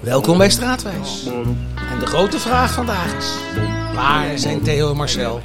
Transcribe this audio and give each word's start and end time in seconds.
Welkom 0.00 0.38
bij 0.38 0.50
Straatwijs. 0.50 1.26
En 1.92 1.98
de 1.98 2.06
grote 2.06 2.38
vraag 2.38 2.72
vandaag 2.72 3.16
is: 3.16 3.34
waar 3.94 4.38
zijn 4.38 4.62
Theo 4.62 4.90
en 4.90 4.96
Marcel 4.96 5.40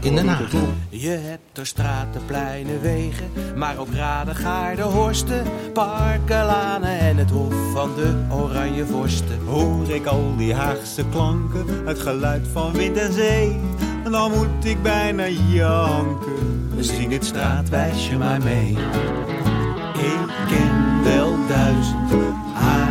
in 0.00 0.14
Den 0.14 0.28
Haag? 0.28 0.52
Je 0.88 1.08
hebt 1.08 1.58
er 1.58 1.66
straten, 1.66 2.20
pleinen, 2.26 2.80
wegen, 2.80 3.30
maar 3.56 3.78
ook 3.78 3.94
raden, 3.94 4.36
gaarden, 4.36 4.84
horsten, 4.84 5.42
parken, 5.72 6.44
lanen 6.44 6.98
en 6.98 7.16
het 7.16 7.30
hof 7.30 7.54
van 7.72 7.94
de 7.94 8.26
oranje 8.30 8.86
vorsten. 8.86 9.38
Hoor 9.46 9.90
ik 9.90 10.06
al 10.06 10.34
die 10.36 10.54
Haagse 10.54 11.04
klanken, 11.10 11.86
het 11.86 11.98
geluid 11.98 12.46
van 12.52 12.72
wind 12.72 12.96
en 12.96 13.12
zee, 13.12 13.60
en 14.04 14.10
dan 14.10 14.30
moet 14.30 14.64
ik 14.64 14.82
bijna 14.82 15.28
janken. 15.28 16.72
Zing 16.78 17.12
het 17.12 17.24
straatwijsje 17.24 18.16
maar 18.16 18.42
mee. 18.42 18.70
Ik 19.94 20.28
ken 20.48 21.02
wel 21.04 21.36
duizend 21.48 22.29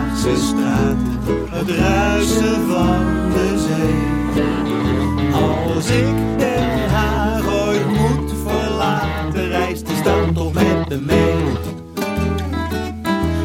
Haagse 0.10 0.36
straten, 0.36 1.20
het 1.50 1.70
ruisen 1.70 2.68
van 2.70 3.32
de 3.34 3.66
zee. 3.68 4.44
Als 5.34 5.90
ik 5.90 6.38
Den 6.38 6.90
Haag 6.90 7.68
ooit 7.68 7.88
moet 7.88 8.34
verlaten, 8.46 9.50
reist 9.50 9.86
die 9.86 9.96
stad 9.96 10.36
toch 10.36 10.54
met 10.54 10.90
me 10.90 10.98
mee. 11.06 11.38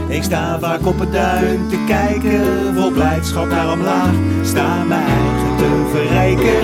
Ik 0.09 0.23
sta 0.23 0.59
vaak 0.59 0.87
op 0.87 0.99
het 0.99 1.13
duin 1.13 1.69
te 1.69 1.79
kijken, 1.87 2.75
vol 2.75 2.91
blijdschap 2.91 3.49
naar 3.49 3.73
omlaag. 3.73 4.15
Sta 4.45 4.85
mijn 4.85 5.07
eigen 5.07 5.57
te 5.57 5.91
verrijken, 5.91 6.61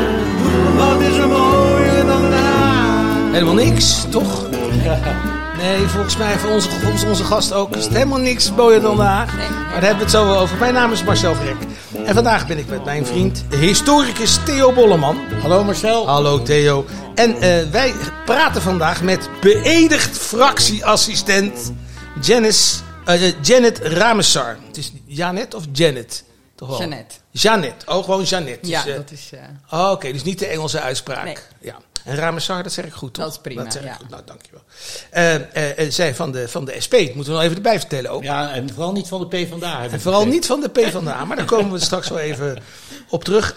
wat 0.77 1.01
is 1.01 1.17
er 1.17 1.29
mooier 1.29 2.07
dan 2.07 2.33
Haag? 2.33 3.33
Helemaal 3.33 3.55
niks, 3.55 4.07
toch? 4.11 4.49
Nee, 5.61 5.87
volgens 5.87 6.17
mij, 6.17 6.39
voor 6.39 6.51
onze, 6.51 6.71
volgens 6.71 7.05
onze 7.05 7.25
gast 7.25 7.53
ook, 7.53 7.77
is 7.77 7.85
het 7.85 7.93
helemaal 7.93 8.19
niks 8.19 8.53
mooier 8.53 8.81
dan 8.81 9.01
Haag. 9.01 9.37
Maar 9.37 9.47
daar 9.71 9.73
hebben 9.73 9.97
we 9.97 10.03
het 10.03 10.11
zo 10.11 10.27
wel 10.27 10.39
over. 10.39 10.59
Mijn 10.59 10.75
naam 10.75 10.93
is 10.93 11.05
Marcel 11.05 11.35
Vrek. 11.35 11.57
En 12.05 12.15
vandaag 12.15 12.47
ben 12.47 12.59
ik 12.59 12.69
met 12.69 12.85
mijn 12.85 13.07
vriend, 13.07 13.45
historicus 13.59 14.39
Theo 14.45 14.73
Bolleman. 14.73 15.19
Hallo 15.41 15.65
Marcel. 15.65 16.07
Hallo 16.07 16.43
Theo. 16.43 16.85
En 17.15 17.35
eh, 17.35 17.71
wij 17.71 17.95
praten 18.25 18.63
vandaag 18.63 19.03
met 19.03 19.29
beëdigd 19.41 20.19
fractieassistent 20.19 21.73
Janice, 22.21 22.77
eh, 23.05 23.33
Janet 23.41 23.79
Ramessar. 23.83 24.57
Het 24.67 24.77
is 24.77 24.93
Janet 25.05 25.55
of 25.55 25.65
Janet? 25.73 26.25
Toch 26.61 26.69
wel? 26.69 26.79
Janet. 26.79 27.21
Janet. 27.31 27.85
Oh, 27.87 28.05
gewoon 28.05 28.23
Janet. 28.23 28.59
Ja, 28.63 28.83
Dus, 28.83 28.91
eh, 28.93 28.97
dat 28.99 29.11
is... 29.11 29.31
eh, 29.33 29.41
oh, 29.81 29.91
Oké, 29.91 30.13
dus 30.13 30.23
niet 30.23 30.39
de 30.39 30.47
Engelse 30.47 30.81
uitspraak. 30.81 31.25
Nee. 31.25 31.37
Ja. 31.61 31.77
En 32.05 32.17
Ramessar, 32.17 32.63
dat 32.63 32.73
zeg 32.73 32.85
ik 32.85 32.93
goed, 32.93 33.15
toch? 33.15 33.25
Dat 33.25 33.33
is 33.33 33.41
prima, 33.41 33.63
Dat 33.63 33.73
zeg 33.73 33.83
ik 33.83 33.89
ja. 33.89 33.95
goed. 33.95 34.09
Nou, 34.09 34.23
dankjewel. 34.27 34.63
Eh 35.11 35.89
zij 35.91 36.15
van 36.15 36.33
de, 36.33 36.49
van 36.49 36.65
de 36.65 36.81
SP, 36.87 36.95
moeten 36.95 37.25
we 37.25 37.31
nog 37.31 37.43
even 37.43 37.57
erbij 37.57 37.79
vertellen 37.79 38.11
ook. 38.11 38.23
Ja, 38.23 38.53
en 38.53 38.71
vooral 38.73 38.93
niet 38.93 39.09
van 39.09 39.21
de 39.21 39.27
PvdA. 39.27 39.83
En 39.89 40.01
vooral 40.01 40.27
niet 40.27 40.47
van 40.47 40.61
de 40.61 40.69
PvdA, 40.69 41.25
maar 41.25 41.37
daar 41.37 41.45
komen 41.47 41.73
we 41.73 41.79
straks 41.79 42.09
wel 42.09 42.19
even 42.19 42.63
op 43.09 43.25
terug. 43.25 43.55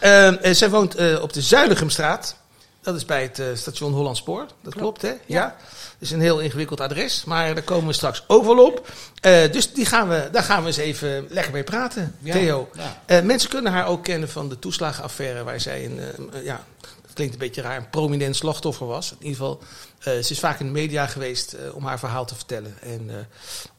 Zij 0.57 0.69
woont 0.69 0.95
eh, 0.95 1.21
op 1.21 1.33
de 1.33 1.41
Zuiligemstraat. 1.41 2.35
Dat 2.81 2.95
is 2.95 3.05
bij 3.05 3.21
het 3.33 3.59
station 3.59 3.93
Hollandspoor. 3.93 4.45
Dat 4.61 4.75
klopt, 4.75 5.01
hè? 5.01 5.11
Ja. 5.25 5.55
Is 6.03 6.11
een 6.11 6.21
heel 6.21 6.39
ingewikkeld 6.39 6.81
adres, 6.81 7.23
maar 7.23 7.53
daar 7.53 7.63
komen 7.63 7.87
we 7.87 7.93
straks 7.93 8.23
ook 8.27 8.45
wel 8.45 8.65
op. 8.65 8.91
Eh, 9.21 9.51
dus 9.51 9.73
die 9.73 9.85
gaan 9.85 10.09
we, 10.09 10.29
daar 10.31 10.43
gaan 10.43 10.61
we 10.61 10.67
eens 10.67 10.77
even 10.77 11.25
lekker 11.29 11.53
mee 11.53 11.63
praten, 11.63 12.15
Ja, 12.19 12.33
Theo. 12.33 12.69
ja. 12.73 13.01
Eh, 13.05 13.21
mensen 13.21 13.49
kunnen 13.49 13.71
haar 13.71 13.87
ook 13.87 14.03
kennen 14.03 14.29
van 14.29 14.49
de 14.49 14.59
toeslagenaffaire, 14.59 15.43
waar 15.43 15.59
zij 15.59 15.85
een, 15.85 15.99
eh, 15.99 16.43
ja, 16.43 16.65
dat 17.01 17.13
klinkt 17.13 17.33
een 17.33 17.39
beetje 17.39 17.61
raar, 17.61 17.77
een 17.77 17.89
prominent 17.89 18.35
slachtoffer 18.35 18.87
was. 18.87 19.11
In 19.11 19.17
ieder 19.25 19.37
geval, 19.37 19.61
ze 19.99 20.31
is 20.31 20.39
vaak 20.39 20.59
in 20.59 20.65
de 20.65 20.71
media 20.71 21.07
geweest 21.07 21.55
om 21.73 21.85
haar 21.85 21.99
verhaal 21.99 22.25
te 22.25 22.35
vertellen. 22.35 22.75
En 22.81 23.27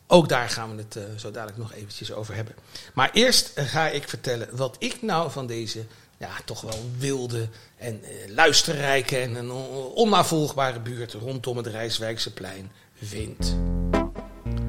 ook 0.07 0.29
daar 0.29 0.49
gaan 0.49 0.77
we 0.77 0.85
het 0.89 1.21
zo 1.21 1.31
dadelijk 1.31 1.59
nog 1.59 1.73
eventjes 1.73 2.13
over 2.13 2.35
hebben. 2.35 2.55
Maar 2.95 3.11
eerst 3.13 3.53
ga 3.55 3.89
ik 3.89 4.09
vertellen 4.09 4.49
wat 4.53 4.77
ik 4.79 5.03
nou 5.03 5.31
van 5.31 5.47
deze 5.47 5.85
ja, 6.25 6.43
toch 6.45 6.61
wel 6.61 6.91
wilde 6.99 7.49
en 7.77 8.01
eh, 8.03 8.35
luisterrijke 8.35 9.17
en 9.19 9.35
een 9.35 9.51
on- 9.53 9.93
onnavolgbare 9.95 10.81
buurt 10.81 11.13
rondom 11.13 11.57
het 11.57 11.67
Rijswijkse 11.67 12.33
plein 12.33 12.71
vind. 13.03 13.57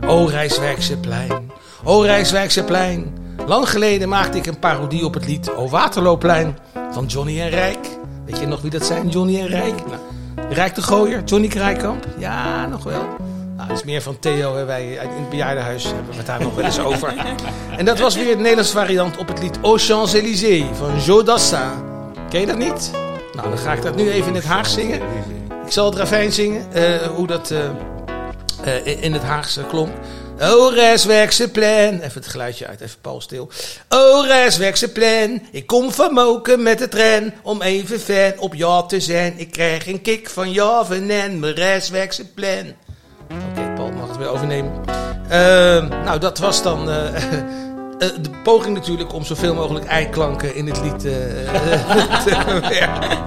O 0.08 0.26
Rijswijkse 0.26 0.98
plein, 0.98 1.52
o 1.84 2.02
Rijswijkse 2.02 2.64
plein. 2.64 3.18
Lang 3.48 3.70
geleden 3.70 4.10
maakte 4.10 4.38
ik 4.38 4.46
een 4.46 4.60
parodie 4.60 5.06
op 5.06 5.14
het 5.14 5.26
lied 5.28 5.50
O 5.50 5.70
Waterlooplein 5.70 6.58
van 6.92 7.06
Johnny 7.06 7.42
en 7.42 7.50
Rijk. 7.50 7.88
Weet 8.26 8.40
je 8.40 8.46
nog 8.48 8.62
wie 8.62 8.72
dat 8.72 8.86
zijn, 8.86 9.10
Johnny 9.10 9.40
en 9.40 9.48
Rijk? 9.48 9.86
Nou, 9.86 10.00
Rijk 10.54 10.76
de 10.76 10.82
Gooier, 10.82 11.24
Johnny 11.24 11.48
Krijkamp? 11.48 12.06
Ja, 12.18 12.66
nog 12.68 12.84
wel. 12.84 13.06
Nou, 13.56 13.72
is 13.72 13.84
meer 13.84 14.02
van 14.02 14.20
Theo. 14.20 14.56
Hè. 14.56 14.66
Wij 14.66 14.92
in 14.92 15.10
het 15.10 15.30
bejaardenhuis 15.30 15.84
hebben 15.84 16.10
we 16.10 16.16
het 16.16 16.26
daar 16.26 16.42
nog 16.42 16.56
wel 16.56 16.66
eens 16.66 16.80
over. 16.80 17.14
En 17.78 17.86
dat 17.86 18.00
was 18.00 18.16
weer 18.16 18.36
de 18.36 18.42
Nederlandse 18.42 18.74
variant 18.74 19.18
op 19.18 19.28
het 19.28 19.40
lied 19.40 19.60
Aux 19.62 19.88
Champs-Élysées 19.88 20.66
van 20.74 21.00
Joe 21.00 21.24
Dassin. 21.24 21.72
Ken 22.30 22.40
je 22.40 22.46
dat 22.46 22.58
niet? 22.58 22.92
Nou, 23.34 23.50
dan 23.50 23.58
ga 23.58 23.74
ik 23.74 23.82
dat 23.82 23.96
nu 23.96 24.12
even 24.12 24.28
in 24.28 24.36
het 24.36 24.46
Haag 24.46 24.68
zingen. 24.68 25.02
Ik 25.66 25.72
zal 25.72 25.86
het 25.86 25.96
ravijn 25.96 26.32
zingen, 26.32 26.74
eh, 26.74 27.08
hoe 27.08 27.28
dat 27.28 27.52
eh, 27.52 28.86
eh, 28.86 29.04
in 29.04 29.14
het 29.14 29.24
Haagse 29.24 29.64
klonk. 29.64 29.92
O 30.40 30.68
Rijswerkse 30.68 31.52
plan. 31.52 32.00
Even 32.00 32.12
het 32.14 32.28
geluidje 32.28 32.68
uit, 32.68 32.82
even 32.82 32.98
Paul 33.02 33.22
stil. 33.22 33.50
O 33.90 34.22
Rijswerkse 34.22 34.92
plan. 34.92 35.42
Ik 35.52 35.68
kom 35.68 35.92
van 35.92 36.14
Moken 36.14 36.64
met 36.64 36.78
de 36.78 36.88
tram 36.88 37.34
om 37.42 37.62
even 37.62 38.00
fan 38.00 38.34
op 38.38 38.54
jou 38.54 38.88
te 38.88 39.00
zijn. 39.00 39.34
Ik 39.38 39.52
krijg 39.52 39.88
een 39.88 40.02
kick 40.02 40.30
van 40.30 40.52
jou 40.52 40.96
en 40.96 41.06
mijn 41.40 41.54
Rijswerkse 41.54 42.32
plan. 42.32 42.74
Weer 44.18 44.28
overnemen. 44.28 44.72
Ehm, 45.30 45.88
nou, 45.88 46.20
dat 46.20 46.38
was 46.38 46.64
dan 46.64 46.90
eh, 46.90 47.16
eh, 47.16 47.34
de 48.00 48.30
poging 48.44 48.76
natuurlijk 48.76 49.14
om 49.14 49.24
zoveel 49.24 49.54
mogelijk 49.54 49.86
eiklanken 49.86 50.56
in 50.56 50.68
het 50.68 50.82
lied 50.82 51.06
eh, 51.06 51.12
te 52.26 52.36
verwerken. 52.48 53.18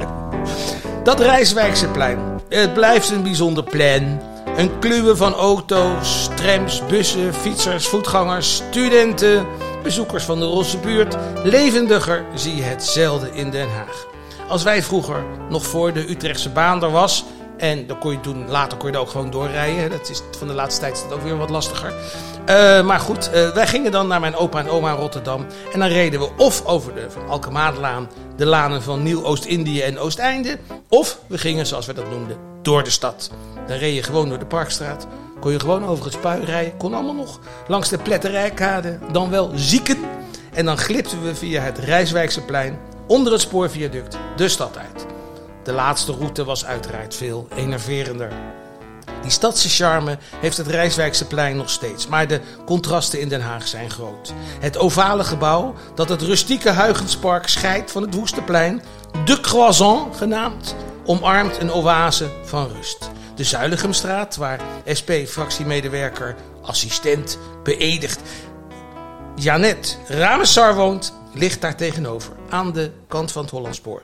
Dat 1.05 1.21
Rijswijkse 1.21 1.89
plein. 1.89 2.19
Het 2.49 2.75
blijft 2.75 3.11
een 3.11 3.23
bijzonder 3.23 3.65
plein. 3.65 4.21
Een 4.57 4.79
kluwe 4.79 5.17
van 5.17 5.35
auto's, 5.35 6.29
trams, 6.35 6.83
bussen, 6.87 7.35
fietsers, 7.35 7.87
voetgangers, 7.87 8.55
studenten, 8.55 9.47
bezoekers 9.83 10.25
van 10.25 10.39
de 10.39 10.45
Rosse 10.45 10.79
buurt. 10.79 11.17
Levendiger 11.45 12.25
zie 12.35 12.57
je 12.57 12.63
het 12.63 12.85
zelden 12.85 13.35
in 13.35 13.51
Den 13.51 13.69
Haag. 13.69 14.07
Als 14.49 14.63
wij 14.63 14.83
vroeger 14.83 15.25
nog 15.49 15.67
voor 15.67 15.93
de 15.93 16.11
Utrechtse 16.11 16.51
baan 16.51 16.83
er 16.83 16.91
was. 16.91 17.25
En 17.59 17.87
dan 17.87 17.99
kon 17.99 18.13
je 18.13 18.21
toen, 18.21 18.49
later 18.49 18.79
kon 18.79 18.89
je 18.89 18.95
er 18.95 19.01
ook 19.01 19.09
gewoon 19.09 19.31
doorrijden. 19.31 19.91
Dat 19.91 20.11
is, 20.11 20.23
van 20.39 20.49
de 20.49 20.55
laatste 20.55 20.81
tijd 20.81 21.05
ook 21.13 21.23
weer 21.23 21.37
wat 21.37 21.51
lastiger. 21.51 21.93
Eh, 22.45 22.85
maar 22.85 23.01
goed, 23.01 23.31
eh, 23.31 23.51
wij 23.51 23.67
gingen 23.67 23.93
dan 23.93 24.07
naar 24.07 24.21
mijn 24.21 24.37
opa 24.37 24.59
en 24.59 24.69
oma 24.69 24.91
in 24.91 24.97
Rotterdam. 24.97 25.47
En 25.73 25.79
dan 25.79 25.89
reden 25.89 26.21
we 26.21 26.31
of 26.37 26.67
over 26.67 26.95
de 26.95 27.11
Van 27.11 27.29
Alkemaarlaan, 27.29 28.09
de 28.37 28.47
lanen 28.47 28.83
van 28.83 29.03
Nieuw 29.03 29.25
Oost-Indië 29.25 29.81
en 29.81 29.99
Oosteinde. 29.99 30.59
Of 30.89 31.19
we 31.27 31.39
gingen, 31.39 31.67
zoals 31.67 31.87
we 31.87 31.93
dat 31.93 32.11
noemden, 32.11 32.37
door 32.63 32.85
de 32.85 32.91
stad. 32.91 33.31
Dan 33.67 33.77
reed 33.77 33.95
je 33.95 34.03
gewoon 34.03 34.29
door 34.29 34.39
de 34.39 34.47
Parkstraat. 34.47 35.07
Kon 35.41 35.53
je 35.53 35.61
gewoon 35.61 35.87
over 35.87 36.05
het 36.05 36.15
spui 36.15 36.45
rijden. 36.45 36.77
Kon 36.77 36.95
allemaal 36.95 37.15
nog. 37.15 37.41
Langs 37.69 37.89
de 37.89 37.99
Pletterijkade. 37.99 38.99
Dan 39.13 39.31
wel 39.31 39.51
zieken. 39.55 39.99
En 40.55 40.65
dan 40.65 40.79
glipten 40.79 41.23
we 41.23 41.35
via 41.35 41.63
het 41.63 41.79
Rijswijkse 41.79 42.41
plein. 42.41 42.79
Onder 43.07 43.33
het 43.33 43.41
spoorviaduct 43.41 44.19
de 44.37 44.49
stad 44.49 44.79
uit. 44.79 45.07
De 45.69 45.75
laatste 45.75 46.13
route 46.13 46.45
was 46.45 46.65
uiteraard 46.65 47.15
veel 47.15 47.49
enerverender. 47.57 48.33
Die 49.23 49.31
stadse 49.31 49.69
charme 49.69 50.19
heeft 50.41 50.57
het 50.57 50.67
Rijswijkse 50.67 51.27
plein 51.27 51.57
nog 51.57 51.71
steeds, 51.71 52.07
maar 52.07 52.29
de 52.29 52.41
contrasten 52.67 53.21
in 53.21 53.29
Den 53.29 53.41
Haag 53.41 53.67
zijn 53.69 53.91
groot. 53.91 54.33
Het 54.61 54.79
ovale 54.79 55.25
gebouw 55.25 55.75
dat 55.95 56.09
het 56.09 56.23
rustieke 56.23 56.71
Huygenspark 56.71 57.49
scheidt 57.49 57.91
van 57.91 58.03
het 58.03 58.15
woeste 58.15 58.43
plein, 58.43 58.83
de 59.25 59.41
Croissant 59.41 60.17
genaamd, 60.17 60.75
omarmt 61.05 61.61
een 61.61 61.73
oase 61.73 62.29
van 62.45 62.69
rust. 62.77 63.11
De 63.35 63.45
Zuiligemstraat, 63.45 64.37
waar 64.37 64.61
SP-fractiemedewerker, 64.87 66.35
assistent, 66.63 67.39
beëdigd 67.63 68.21
Janet 69.35 69.99
Ramessar 70.07 70.75
woont, 70.75 71.13
ligt 71.33 71.61
daar 71.61 71.77
tegenover, 71.77 72.33
aan 72.49 72.73
de 72.73 72.91
kant 73.09 73.33
van 73.33 73.43
het 73.43 73.51
Hollandspoor. 73.51 74.03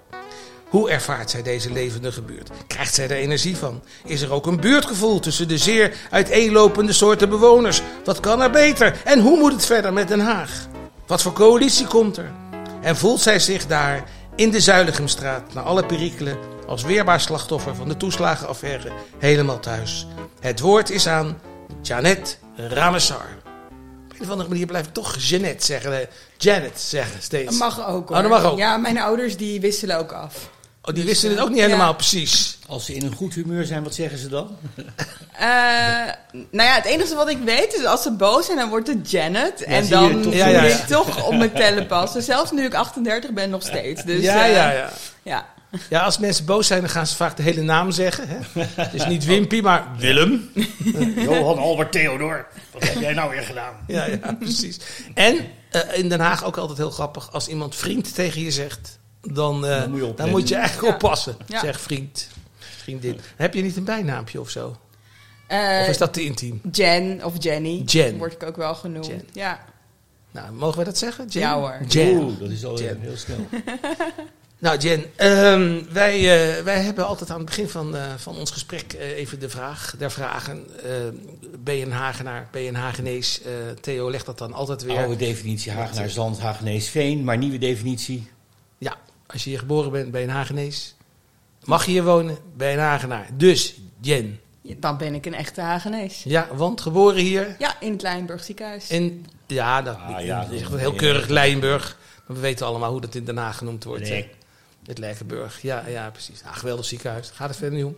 Hoe 0.75 0.91
ervaart 0.91 1.31
zij 1.31 1.43
deze 1.43 1.73
levendige 1.73 2.23
buurt? 2.23 2.51
Krijgt 2.67 2.95
zij 2.95 3.05
er 3.05 3.17
energie 3.17 3.57
van? 3.57 3.83
Is 4.05 4.21
er 4.23 4.33
ook 4.33 4.47
een 4.47 4.61
buurtgevoel 4.61 5.21
tussen 5.21 5.49
de 5.49 5.59
zeer 5.59 5.95
uiteenlopende 6.11 6.93
soorten 6.93 7.29
bewoners? 7.29 7.83
Wat 8.05 8.21
kan 8.21 8.43
er 8.43 8.51
beter? 8.51 8.97
En 9.05 9.21
hoe 9.21 9.39
moet 9.39 9.53
het 9.53 9.67
verder 9.67 9.93
met 9.93 10.09
Den 10.09 10.21
Haag? 10.21 10.67
Wat 11.07 11.23
voor 11.23 11.33
coalitie 11.33 11.87
komt 11.87 12.17
er? 12.17 12.33
En 12.83 12.97
voelt 12.97 13.21
zij 13.21 13.39
zich 13.39 13.67
daar 13.67 14.05
in 14.37 14.51
de 14.51 14.61
Zuiligemstraat, 14.61 15.55
na 15.55 15.61
alle 15.61 15.85
perikelen, 15.87 16.39
als 16.67 16.83
weerbaar 16.83 17.21
slachtoffer 17.21 17.75
van 17.75 17.89
de 17.89 17.97
toeslagenaffaire, 17.97 18.93
helemaal 19.19 19.61
thuis? 19.61 20.07
Het 20.41 20.61
woord 20.61 20.91
is 20.91 21.07
aan 21.07 21.41
Janet 21.83 22.39
Ramessar. 22.57 23.27
Op 24.05 24.15
een 24.17 24.25
of 24.25 24.31
andere 24.31 24.49
manier 24.49 24.67
blijf 24.67 24.87
ik 24.87 24.93
toch 24.93 25.17
Jeannette 25.19 25.65
zeggen. 25.65 26.01
eh, 26.01 26.07
Janet 26.37 26.81
zeggen 26.81 27.23
steeds. 27.23 27.59
Dat 27.59 27.69
mag 27.77 27.89
ook 27.89 28.09
hoor. 28.09 28.17
Oh, 28.17 28.23
dat 28.23 28.33
mag 28.33 28.45
ook. 28.45 28.59
Ja, 28.59 28.77
mijn 28.77 28.99
ouders 28.99 29.37
die 29.37 29.61
wisselen 29.61 29.99
ook 29.99 30.13
af. 30.13 30.53
Oh, 30.87 30.95
die 30.95 31.05
wisten 31.05 31.31
het 31.31 31.41
ook 31.41 31.49
niet 31.49 31.61
helemaal 31.61 31.87
Ja. 31.89 31.93
precies. 31.93 32.59
Als 32.67 32.85
ze 32.85 32.95
in 32.95 33.03
een 33.05 33.15
goed 33.15 33.35
humeur 33.35 33.65
zijn, 33.65 33.83
wat 33.83 33.95
zeggen 33.95 34.19
ze 34.19 34.29
dan? 34.29 34.57
Eh, 35.33 35.47
nou 36.31 36.69
ja, 36.69 36.75
het 36.75 36.85
enige 36.85 37.15
wat 37.15 37.29
ik 37.31 37.39
weet 37.45 37.75
is 37.75 37.85
als 37.85 38.03
ze 38.03 38.13
boos 38.13 38.47
zijn, 38.47 38.59
dan 38.59 38.69
wordt 38.69 38.89
het 38.89 39.11
Janet. 39.11 39.63
en 39.63 39.89
dan 39.89 40.11
toch 40.13 40.25
moet 40.25 40.35
Ja, 40.35 40.47
ja, 40.49 40.63
ja. 40.65 40.75
ik 40.79 40.87
toch 40.87 41.27
op 41.27 41.35
mijn 41.35 41.53
tellen 41.53 41.87
passen. 41.87 42.23
Zelfs 42.23 42.51
nu 42.51 42.65
ik 42.65 42.75
38 42.75 43.33
ben 43.33 43.51
nog 43.51 43.63
steeds. 43.63 44.03
Dus, 44.05 44.23
ja, 44.23 44.47
eh, 44.47 44.53
ja, 44.55 44.71
ja. 44.73 44.91
ja. 45.23 45.53
Ja, 45.91 46.01
als 46.01 46.19
mensen 46.19 46.45
boos 46.45 46.67
zijn, 46.67 46.81
dan 46.81 46.91
gaan 46.91 47.07
ze 47.07 47.17
vaak 47.17 47.37
de 47.37 47.43
hele 47.43 47.61
naam 47.63 47.91
zeggen. 47.91 48.25
Hè? 48.29 48.65
Dus 48.93 49.07
niet 49.07 49.25
Wimpy, 49.25 49.61
maar 49.61 49.87
Willem. 49.99 50.51
Johan 51.17 51.59
Albert 51.59 51.93
Theodor, 51.93 52.47
wat 52.73 52.85
heb 52.89 53.01
jij 53.01 53.13
nou 53.13 53.31
weer 53.31 53.43
gedaan? 53.43 53.75
Ja, 53.87 54.05
ja, 54.05 54.33
precies. 54.39 54.79
En 55.15 55.37
eh, 55.71 55.81
in 55.99 56.09
Den 56.09 56.21
Haag 56.21 56.45
ook 56.45 56.57
altijd 56.57 56.79
heel 56.79 56.91
grappig. 56.91 57.33
Als 57.33 57.49
iemand 57.49 57.75
vriend 57.77 58.15
tegen 58.15 58.43
je 58.43 58.51
zegt, 58.51 58.99
dan, 59.33 59.67
eh, 59.67 59.81
Dan 59.81 59.91
moet 59.91 60.01
je 60.01 60.13
dan 60.17 60.31
moet 60.31 60.49
je 60.49 60.55
eigenlijk 60.55 60.89
Ja. 60.89 60.95
oppassen. 60.95 61.37
Ja. 61.47 61.61
Zeg 61.61 61.81
vriend, 61.81 62.29
vriendin. 62.59 63.21
Heb 63.37 63.55
je 63.55 63.63
niet 63.63 63.77
een 63.77 63.85
bijnaampje 63.85 64.41
of 64.41 64.51
zo? 64.51 64.77
Eh, 65.47 65.79
Of 65.83 65.89
is 65.89 65.99
dat 65.99 66.13
te 66.13 66.25
intiem? 66.25 66.61
Jen 66.73 67.25
of 67.25 67.33
Jenny. 67.39 67.83
Jen. 67.87 68.19
Word 68.19 68.33
ik 68.33 68.43
ook 68.43 68.57
wel 68.57 68.75
genoemd. 68.75 69.07
Jen. 69.07 69.23
Ja. 69.33 69.65
Nou, 70.31 70.53
mogen 70.53 70.79
we 70.79 70.85
dat 70.85 70.99
zeggen? 70.99 71.27
Jen? 71.29 71.43
Ja, 71.43 71.55
hoor. 71.59 71.81
Jen. 71.89 72.17
Oeh, 72.17 72.39
dat 72.41 72.51
is 72.51 72.65
al 72.65 72.79
Jen. 72.81 73.01
heel 73.01 73.17
snel. 73.17 73.37
Nou, 74.59 74.79
Jen, 74.79 75.05
ehm, 75.17 75.81
wij, 75.93 76.15
eh, 76.57 76.63
wij 76.65 76.81
hebben 76.83 77.07
altijd 77.07 77.31
aan 77.31 77.37
het 77.37 77.47
begin 77.47 77.69
van, 77.69 77.97
eh, 77.97 78.03
van 78.17 78.37
ons 78.37 78.51
gesprek 78.51 78.93
eh, 78.93 79.11
even 79.17 79.41
de 79.41 79.49
vraag 79.49 79.95
der 79.99 80.11
vragen. 80.11 80.67
Eh, 80.85 80.91
ben 81.59 81.75
je 81.77 81.85
een 81.85 81.93
Hagenaar? 81.93 82.49
Ben 82.51 82.63
je 82.63 82.69
een 82.69 82.75
Hagenees? 82.75 83.41
Eh, 83.43 83.51
Theo 83.81 84.11
legt 84.11 84.27
dat 84.27 84.39
dan 84.39 84.53
altijd 84.53 84.83
weer. 84.83 84.97
Oude 84.99 85.17
definitie 85.17 85.73
Hagenaar 85.73 86.09
Zand, 86.09 86.41
Hagenees 86.41 86.89
Veen, 86.89 87.25
maar 87.25 87.39
nieuwe 87.39 87.59
definitie. 87.59 88.29
Als 89.27 89.45
je 89.45 89.51
hier 89.51 89.59
geboren 89.59 89.91
bent, 89.91 90.11
ben 90.11 90.21
je 90.21 90.27
een 90.27 90.33
Hagenees. 90.33 90.95
Mag 91.65 91.85
je 91.85 91.91
hier 91.91 92.05
wonen, 92.05 92.39
ben 92.57 92.69
je 92.69 92.75
een 92.75 92.81
Hagenaar. 92.83 93.27
Dus, 93.35 93.75
Jen. 94.01 94.41
Dan 94.63 94.97
ben 94.97 95.15
ik 95.15 95.27
een 95.27 95.35
echte 95.35 95.61
Hagenees. 95.61 96.23
Ja, 96.23 96.49
want 96.55 96.81
geboren 96.81 97.21
hier 97.21 97.57
Ja, 97.59 97.81
in 97.81 97.93
het 97.93 98.03
Lijnburg 98.03 98.45
ziekenhuis. 98.45 98.91
in... 98.91 99.27
Ja, 99.47 99.83
dat, 99.83 99.97
Ah, 99.97 100.25
ja, 100.25 100.41
dat 100.41 100.51
is 100.51 100.63
heel 100.77 100.93
keurig 100.95 101.29
Lijnburg. 101.29 101.99
Maar 102.27 102.37
we 102.37 102.43
weten 102.43 102.67
allemaal 102.67 102.91
hoe 102.91 103.01
dat 103.01 103.15
in 103.15 103.25
Den 103.25 103.37
Haag 103.37 103.57
genoemd 103.59 103.85
wordt. 103.85 104.09
Nee. 104.09 104.31
Het 104.87 104.99
Lijkenburg. 104.99 105.63
Ja, 105.63 105.85
ja, 105.87 106.11
precies. 106.11 106.43
Ah, 106.45 106.57
geweldig 106.57 106.85
ziekenhuis. 106.85 107.27
Daar 107.27 107.37
gaat 107.37 107.49
het 107.49 107.59
verder 107.59 107.77
niet 107.79 107.85
om. 107.85 107.97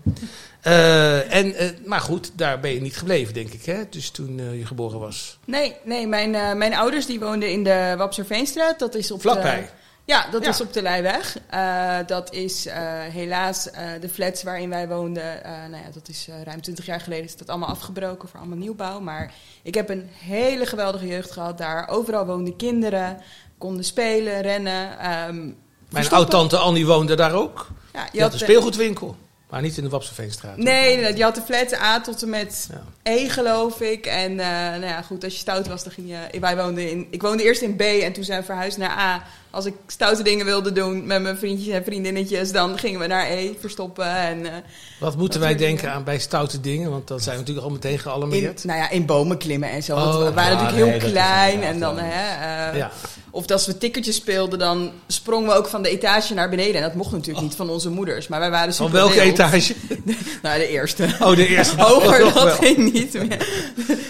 Eh, 0.60 1.34
en, 1.34 1.54
eh, 1.54 1.68
maar 1.84 2.00
goed, 2.00 2.30
daar 2.34 2.60
ben 2.60 2.70
je 2.74 2.80
niet 2.80 2.96
gebleven, 2.96 3.34
denk 3.34 3.52
ik. 3.52 3.64
Hè? 3.64 3.82
Dus 3.90 4.10
toen 4.10 4.38
eh, 4.38 4.58
je 4.58 4.66
geboren 4.66 4.98
was. 5.00 5.38
Nee, 5.44 5.76
nee 5.84 6.06
mijn, 6.06 6.30
mijn 6.58 6.74
ouders 6.74 7.06
die 7.06 7.20
woonden 7.20 7.50
in 7.50 7.64
de 7.64 7.94
Wapserveenstraat. 7.98 8.78
Dat 8.78 8.94
is 8.94 9.10
op 9.10 9.20
Vlakbij. 9.20 9.60
De, 9.60 9.68
ja, 10.06 10.26
dat 10.30 10.42
Ja. 10.42 10.48
is 10.48 10.60
op 10.60 10.72
de 10.72 10.82
Leiweg. 10.82 11.36
Eh, 11.50 11.96
dat 12.06 12.32
is 12.32 12.66
eh, 12.66 12.76
helaas 13.00 13.70
eh, 13.70 13.88
de 14.00 14.08
flats 14.08 14.42
waarin 14.42 14.68
wij 14.70 14.88
woonden. 14.88 15.40
nou 15.70 15.82
ja, 15.82 15.90
dat 15.94 16.08
is 16.08 16.28
ruim 16.44 16.60
20 16.60 16.86
jaar 16.86 17.00
geleden 17.00 17.24
is 17.24 17.36
dat 17.36 17.48
allemaal 17.48 17.68
afgebroken 17.68 18.28
voor 18.28 18.38
allemaal 18.38 18.58
nieuwbouw. 18.58 19.00
Maar 19.00 19.34
ik 19.62 19.74
heb 19.74 19.88
een 19.88 20.08
hele 20.12 20.66
geweldige 20.66 21.06
jeugd 21.06 21.30
gehad 21.30 21.58
daar. 21.58 21.88
Overal 21.88 22.26
woonden 22.26 22.56
kinderen, 22.56 23.20
konden 23.58 23.84
spelen, 23.84 24.40
rennen. 24.40 24.98
ehm, 24.98 25.50
Mijn 25.90 26.10
oud-tante 26.10 26.56
Annie 26.56 26.86
woonde 26.86 27.14
daar 27.14 27.32
ook. 27.34 27.66
Ja, 27.92 28.06
Je 28.12 28.20
had 28.22 28.32
een 28.32 28.38
de- 28.38 28.44
speelgoedwinkel. 28.44 29.16
Maar 29.50 29.62
niet 29.62 29.76
in 29.76 29.84
de 29.84 29.90
Wapseveenstraat. 29.90 30.56
Nee, 30.56 30.96
nee, 30.96 31.16
je 31.16 31.22
had 31.22 31.34
de 31.34 31.40
flats 31.42 31.74
A 31.74 32.00
tot 32.00 32.22
en 32.22 32.30
met 32.30 32.68
Ja. 32.72 32.82
E, 33.02 33.28
geloof 33.28 33.80
ik. 33.80 34.06
En 34.06 34.30
eh, 34.30 34.46
nou 34.48 34.84
ja, 34.84 35.02
goed, 35.02 35.24
als 35.24 35.32
je 35.32 35.38
stout 35.38 35.68
was, 35.68 35.82
dan 35.84 35.92
ging 35.92 36.08
je... 36.08 36.40
Wij 36.40 36.56
woonden 36.56 36.90
in... 36.90 37.06
Ik 37.10 37.22
woonde 37.22 37.42
eerst 37.42 37.62
in 37.62 37.76
B 37.76 37.80
en 37.80 38.12
toen 38.12 38.24
zijn 38.24 38.40
we 38.40 38.44
verhuisd 38.46 38.78
naar 38.78 38.90
A. 38.98 39.22
Als 39.50 39.64
ik 39.64 39.74
stoute 39.86 40.22
dingen 40.22 40.44
wilde 40.46 40.72
doen 40.72 41.06
met 41.06 41.22
mijn 41.22 41.36
vriendjes 41.36 41.74
en 41.74 41.84
vriendinnetjes... 41.84 42.52
dan 42.52 42.78
gingen 42.78 43.00
we 43.00 43.06
naar 43.06 43.30
E, 43.30 43.52
verstoppen 43.60 44.06
en... 44.16 44.46
eh, 44.46 44.52
Wat 45.00 45.16
moeten 45.16 45.40
wij 45.40 45.56
denken 45.56 45.76
dingen. 45.76 45.92
aan 45.94 46.04
bij 46.04 46.18
stoute 46.18 46.60
dingen? 46.60 46.90
Want 46.90 47.08
dan 47.08 47.20
zijn 47.20 47.34
we 47.34 47.40
natuurlijk 47.40 47.66
al 47.66 47.72
meteen 47.72 47.92
in, 47.92 47.98
gealarmeerd. 47.98 48.64
nou 48.64 48.78
ja, 48.78 48.90
in 48.90 49.06
bomen 49.06 49.38
klimmen 49.38 49.70
en 49.70 49.82
zo. 49.82 49.96
Oh, 49.96 50.04
Want 50.04 50.24
we 50.24 50.32
waren 50.32 50.56
ja, 50.56 50.62
natuurlijk 50.62 50.90
heel 50.92 51.00
nee, 51.00 51.10
klein. 51.12 51.62
En 51.62 51.80
dan, 51.80 51.98
hè, 51.98 52.70
eh, 52.70 52.78
ja. 52.78 52.90
Of 53.36 53.50
als 53.50 53.66
we 53.66 53.78
tikkertjes 53.78 54.16
speelden, 54.16 54.58
dan 54.58 54.92
sprongen 55.06 55.48
we 55.48 55.54
ook 55.54 55.66
van 55.68 55.82
de 55.82 55.88
etage 55.88 56.34
naar 56.34 56.48
beneden. 56.48 56.74
En 56.74 56.82
dat 56.82 56.94
mocht 56.94 57.12
natuurlijk 57.12 57.44
niet 57.46 57.54
van 57.54 57.70
onze 57.70 57.90
moeders. 57.90 58.28
Maar 58.28 58.40
wij 58.40 58.50
waren 58.50 58.74
Van 58.74 58.86
super 58.86 59.00
welke 59.00 59.14
wild. 59.20 59.26
etage? 59.32 59.74
Nou, 60.42 60.58
de 60.58 60.68
eerste. 60.68 61.08
Oh, 61.20 61.36
de 61.36 61.46
eerste. 61.46 61.80
Hoger, 61.82 62.20
Nog 62.20 62.32
dat 62.34 62.52
ging 62.52 62.92
niet 62.92 63.12
meer. 63.12 63.46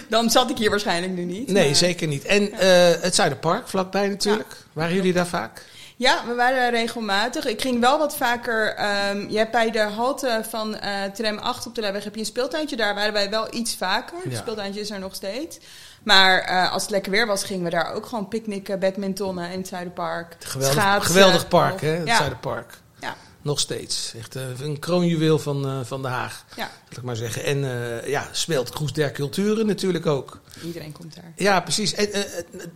Dan 0.08 0.30
zat 0.30 0.50
ik 0.50 0.58
hier 0.58 0.70
waarschijnlijk 0.70 1.12
nu 1.12 1.24
niet. 1.24 1.50
Nee, 1.50 1.66
maar- 1.66 1.74
zeker 1.74 2.06
niet. 2.06 2.24
En 2.24 2.52
eh, 2.52 2.68
het 3.02 3.14
Zuiderpark, 3.14 3.68
vlakbij 3.68 4.08
natuurlijk. 4.08 4.56
Waren 4.72 4.94
jullie 4.94 5.12
daar 5.12 5.26
vaak? 5.26 5.64
Ja, 5.98 6.22
we 6.26 6.34
waren 6.34 6.56
daar 6.56 6.70
regelmatig. 6.80 7.46
Ik 7.46 7.60
ging 7.60 7.80
wel 7.80 7.98
wat 7.98 8.16
vaker. 8.16 8.74
ehm, 8.74 9.26
je 9.28 9.38
hebt 9.38 9.52
bij 9.52 9.70
de 9.70 9.78
halte 9.80 10.40
van 10.48 10.76
eh, 10.78 10.90
tram 11.14 11.38
8 11.38 11.66
op 11.66 11.74
de 11.74 11.80
Leijweg 11.80 12.04
heb 12.04 12.14
je 12.14 12.20
een 12.20 12.26
speeltuintje. 12.26 12.76
Daar 12.76 12.94
waren 12.94 13.12
wij 13.12 13.30
wel 13.30 13.46
iets 13.54 13.74
vaker. 13.76 14.16
Het 14.22 14.32
Ja. 14.32 14.38
speeltuintje 14.38 14.80
is 14.80 14.90
er 14.90 14.98
nog 14.98 15.14
steeds. 15.14 15.58
Maar 16.06 16.40
eh, 16.40 16.72
als 16.72 16.82
het 16.82 16.90
lekker 16.90 17.12
weer 17.12 17.26
was, 17.26 17.44
gingen 17.44 17.64
we 17.64 17.70
daar 17.70 17.92
ook 17.92 18.06
gewoon 18.06 18.28
picknicken, 18.28 18.78
badmintonnen 18.78 19.50
in 19.50 19.58
het 19.58 19.68
Zuiderpark. 19.68 20.36
Geweldig, 20.38 20.72
Schaatsen. 20.80 21.12
geweldig 21.12 21.48
park, 21.48 21.80
hè? 21.80 21.88
Het 21.88 22.06
Ja. 22.06 22.16
Zuiderpark. 22.16 22.78
Ja. 23.00 23.16
Nog 23.42 23.60
steeds. 23.60 24.14
Echt 24.18 24.36
eh, 24.36 24.42
een 24.60 24.78
kroonjuweel 24.78 25.38
van, 25.38 25.66
eh, 25.66 25.80
van 25.84 26.02
de 26.02 26.08
Haag, 26.08 26.44
Ja, 26.56 26.70
laat 26.88 26.96
ik 26.98 27.02
maar 27.02 27.16
zeggen. 27.16 27.44
En 27.44 27.58
ja, 28.04 28.28
speelt 28.32 28.70
Kroes 28.70 28.92
der 28.92 29.12
Culturen 29.12 29.66
natuurlijk 29.66 30.06
ook. 30.06 30.40
iedereen 30.64 30.92
komt 30.92 31.14
daar. 31.14 31.32
Ja, 31.36 31.60
precies. 31.60 31.94
En, 31.94 32.08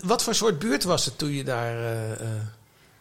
wat 0.05 0.23
voor 0.23 0.35
soort 0.35 0.59
buurt 0.59 0.85
was 0.85 1.05
het 1.05 1.19
toen 1.19 1.31
je 1.33 1.45
daar... 1.45 1.77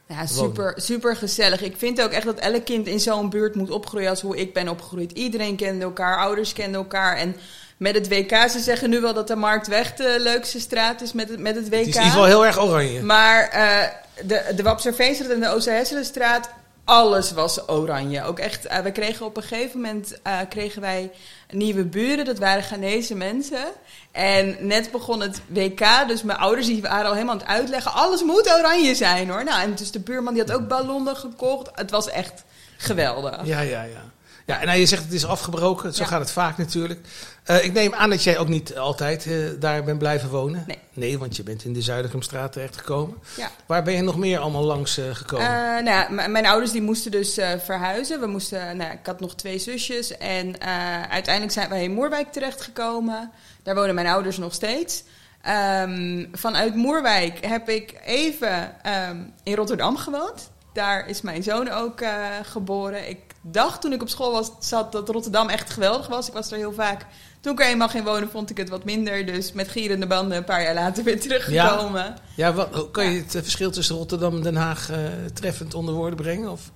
Ja, 0.05 0.25
super, 0.25 0.73
super 0.75 1.15
gezellig. 1.15 1.61
Ik 1.61 1.77
vind 1.77 2.01
ook 2.01 2.11
echt 2.11 2.25
dat 2.25 2.39
elk 2.39 2.65
kind 2.65 2.87
in 2.87 2.99
zo'n 2.99 3.29
buurt 3.29 3.55
moet 3.55 3.69
opgroeien 3.69 4.09
als 4.09 4.21
hoe 4.21 4.37
ik 4.37 4.53
ben 4.53 4.69
opgegroeid. 4.69 5.11
Iedereen 5.11 5.55
kende 5.55 5.83
elkaar, 5.85 6.17
ouders 6.17 6.53
kenden 6.53 6.81
elkaar. 6.81 7.17
En 7.17 7.35
met 7.79 7.95
het 7.95 8.07
WK, 8.07 8.49
ze 8.49 8.59
zeggen 8.59 8.89
nu 8.89 9.01
wel 9.01 9.13
dat 9.13 9.27
de 9.27 9.35
Marktweg 9.35 9.93
de 9.93 10.15
leukste 10.19 10.59
straat 10.59 11.01
is 11.01 11.13
met 11.13 11.29
het, 11.29 11.39
met 11.39 11.55
het 11.55 11.69
WK. 11.69 11.77
het 11.77 11.87
is 11.87 11.95
in 11.95 12.01
ieder 12.03 12.11
geval 12.11 12.25
heel 12.25 12.45
erg 12.45 12.61
oranje. 12.61 13.01
Maar 13.01 13.47
eh, 13.47 13.87
de, 14.25 14.53
de 14.55 14.63
Wapserveenstraat 14.63 15.31
en 15.31 15.39
de 15.39 15.49
Oosterhesselenstraat, 15.49 16.49
alles 16.83 17.31
was 17.31 17.69
oranje. 17.69 18.23
Ook 18.23 18.39
echt, 18.39 18.65
eh, 18.65 18.79
we 18.79 18.91
kregen 18.91 19.25
op 19.25 19.37
een 19.37 19.43
gegeven 19.43 19.81
moment 19.81 20.21
eh, 20.21 20.37
kregen 20.49 20.81
wij 20.81 21.11
nieuwe 21.49 21.83
buren. 21.83 22.25
Dat 22.25 22.39
waren 22.39 22.63
Ghanese 22.63 23.15
mensen. 23.15 23.65
En 24.11 24.57
net 24.59 24.91
begon 24.91 25.21
het 25.21 25.41
WK, 25.47 26.07
dus 26.07 26.23
mijn 26.23 26.39
ouders 26.39 26.67
die 26.67 26.81
waren 26.81 27.05
al 27.05 27.13
helemaal 27.13 27.33
aan 27.33 27.39
het 27.39 27.49
uitleggen. 27.49 27.93
Alles 27.93 28.23
moet 28.23 28.53
oranje 28.57 28.95
zijn 28.95 29.29
hoor. 29.29 29.43
Nou, 29.43 29.61
en 29.61 29.75
dus 29.75 29.91
de 29.91 29.99
buurman 29.99 30.33
die 30.33 30.43
had 30.43 30.51
ook 30.51 30.67
ballonnen 30.67 31.15
gekocht. 31.15 31.69
Het 31.73 31.91
was 31.91 32.09
echt 32.09 32.43
geweldig. 32.77 33.39
Ja, 33.43 33.59
ja, 33.59 33.83
ja. 33.83 34.03
Ja, 34.49 34.59
en 34.59 34.65
nou, 34.65 34.79
je 34.79 34.85
zegt 34.85 35.03
het 35.03 35.13
is 35.13 35.25
afgebroken. 35.25 35.93
Zo 35.93 36.03
Ja. 36.03 36.09
gaat 36.09 36.19
het 36.19 36.31
vaak 36.31 36.57
natuurlijk. 36.57 36.99
Eh, 37.43 37.63
ik 37.63 37.73
neem 37.73 37.93
aan 37.93 38.09
dat 38.09 38.23
jij 38.23 38.37
ook 38.37 38.47
niet 38.47 38.77
altijd 38.77 39.25
eh, 39.25 39.33
daar 39.59 39.83
bent 39.83 39.97
blijven 39.97 40.29
wonen. 40.29 40.65
Nee. 40.93 41.17
want 41.17 41.35
je 41.35 41.43
bent 41.43 41.63
in 41.63 41.73
de 41.73 41.81
Zuidergumstraat 41.81 42.51
terechtgekomen. 42.51 43.17
Ja. 43.37 43.51
Waar 43.65 43.83
ben 43.83 43.93
je 43.93 44.01
nog 44.01 44.17
meer 44.17 44.39
allemaal 44.39 44.63
langs 44.63 44.97
eh, 44.97 45.05
gekomen? 45.11 45.83
Nou, 45.83 45.85
ja, 45.85 46.27
mijn 46.27 46.45
ouders 46.45 46.71
die 46.71 46.81
moesten 46.81 47.11
dus 47.11 47.33
verhuizen. 47.63 48.19
We 48.19 48.27
moesten, 48.27 48.77
nou, 48.77 48.91
ik 48.91 49.05
had 49.05 49.19
nog 49.19 49.35
twee 49.35 49.59
zusjes. 49.59 50.17
En 50.17 50.61
uiteindelijk 51.09 51.53
zijn 51.53 51.69
wij 51.69 51.83
in 51.83 51.93
Moerwijk 51.93 52.31
terechtgekomen. 52.31 53.31
Daar 53.63 53.75
wonen 53.75 53.95
mijn 53.95 54.07
ouders 54.07 54.37
nog 54.37 54.53
steeds. 54.53 55.03
Ehm, 55.41 56.25
vanuit 56.31 56.75
Moerwijk 56.75 57.45
heb 57.45 57.69
ik 57.69 57.99
even 58.05 58.83
ehm, 58.83 59.17
in 59.43 59.55
Rotterdam 59.55 59.97
gewoond. 59.97 60.49
Daar 60.73 61.07
is 61.07 61.21
mijn 61.21 61.43
zoon 61.43 61.69
ook 61.69 62.01
geboren. 62.43 63.09
Ik 63.09 63.28
dacht 63.41 63.81
toen 63.81 63.93
ik 63.93 64.01
op 64.01 64.09
school 64.09 64.31
was, 64.31 64.51
zat 64.59 64.91
dat 64.91 65.09
Rotterdam 65.09 65.49
echt 65.49 65.69
geweldig 65.69 66.07
was. 66.07 66.27
Ik 66.27 66.33
was 66.33 66.51
er 66.51 66.57
heel 66.57 66.73
vaak. 66.73 67.05
Toen 67.41 67.53
ik 67.53 67.59
er 67.59 67.65
eenmaal 67.67 67.89
ging 67.89 68.03
wonen, 68.05 68.29
vond 68.29 68.49
ik 68.49 68.57
het 68.57 68.69
wat 68.69 68.83
minder. 68.83 69.25
Dus 69.25 69.51
met 69.51 69.67
gierende 69.67 70.07
banden 70.07 70.37
een 70.37 70.43
paar 70.43 70.63
jaar 70.63 70.73
later 70.73 71.03
weer 71.03 71.19
teruggekomen. 71.21 72.15
ja, 72.35 72.53
wat, 72.53 72.73
hoe 72.75 72.91
kan 72.91 73.05
je 73.05 73.11
ja. 73.11 73.17
het 73.23 73.35
eh, 73.35 73.41
verschil 73.41 73.71
tussen 73.71 73.95
Rotterdam 73.95 74.35
en 74.35 74.41
Den 74.41 74.55
Haag 74.55 74.89
eh, 74.89 74.97
treffend 75.33 75.73
onder 75.73 75.93
woorden 75.93 76.15
brengen? 76.17 76.51
Of, 76.51 76.71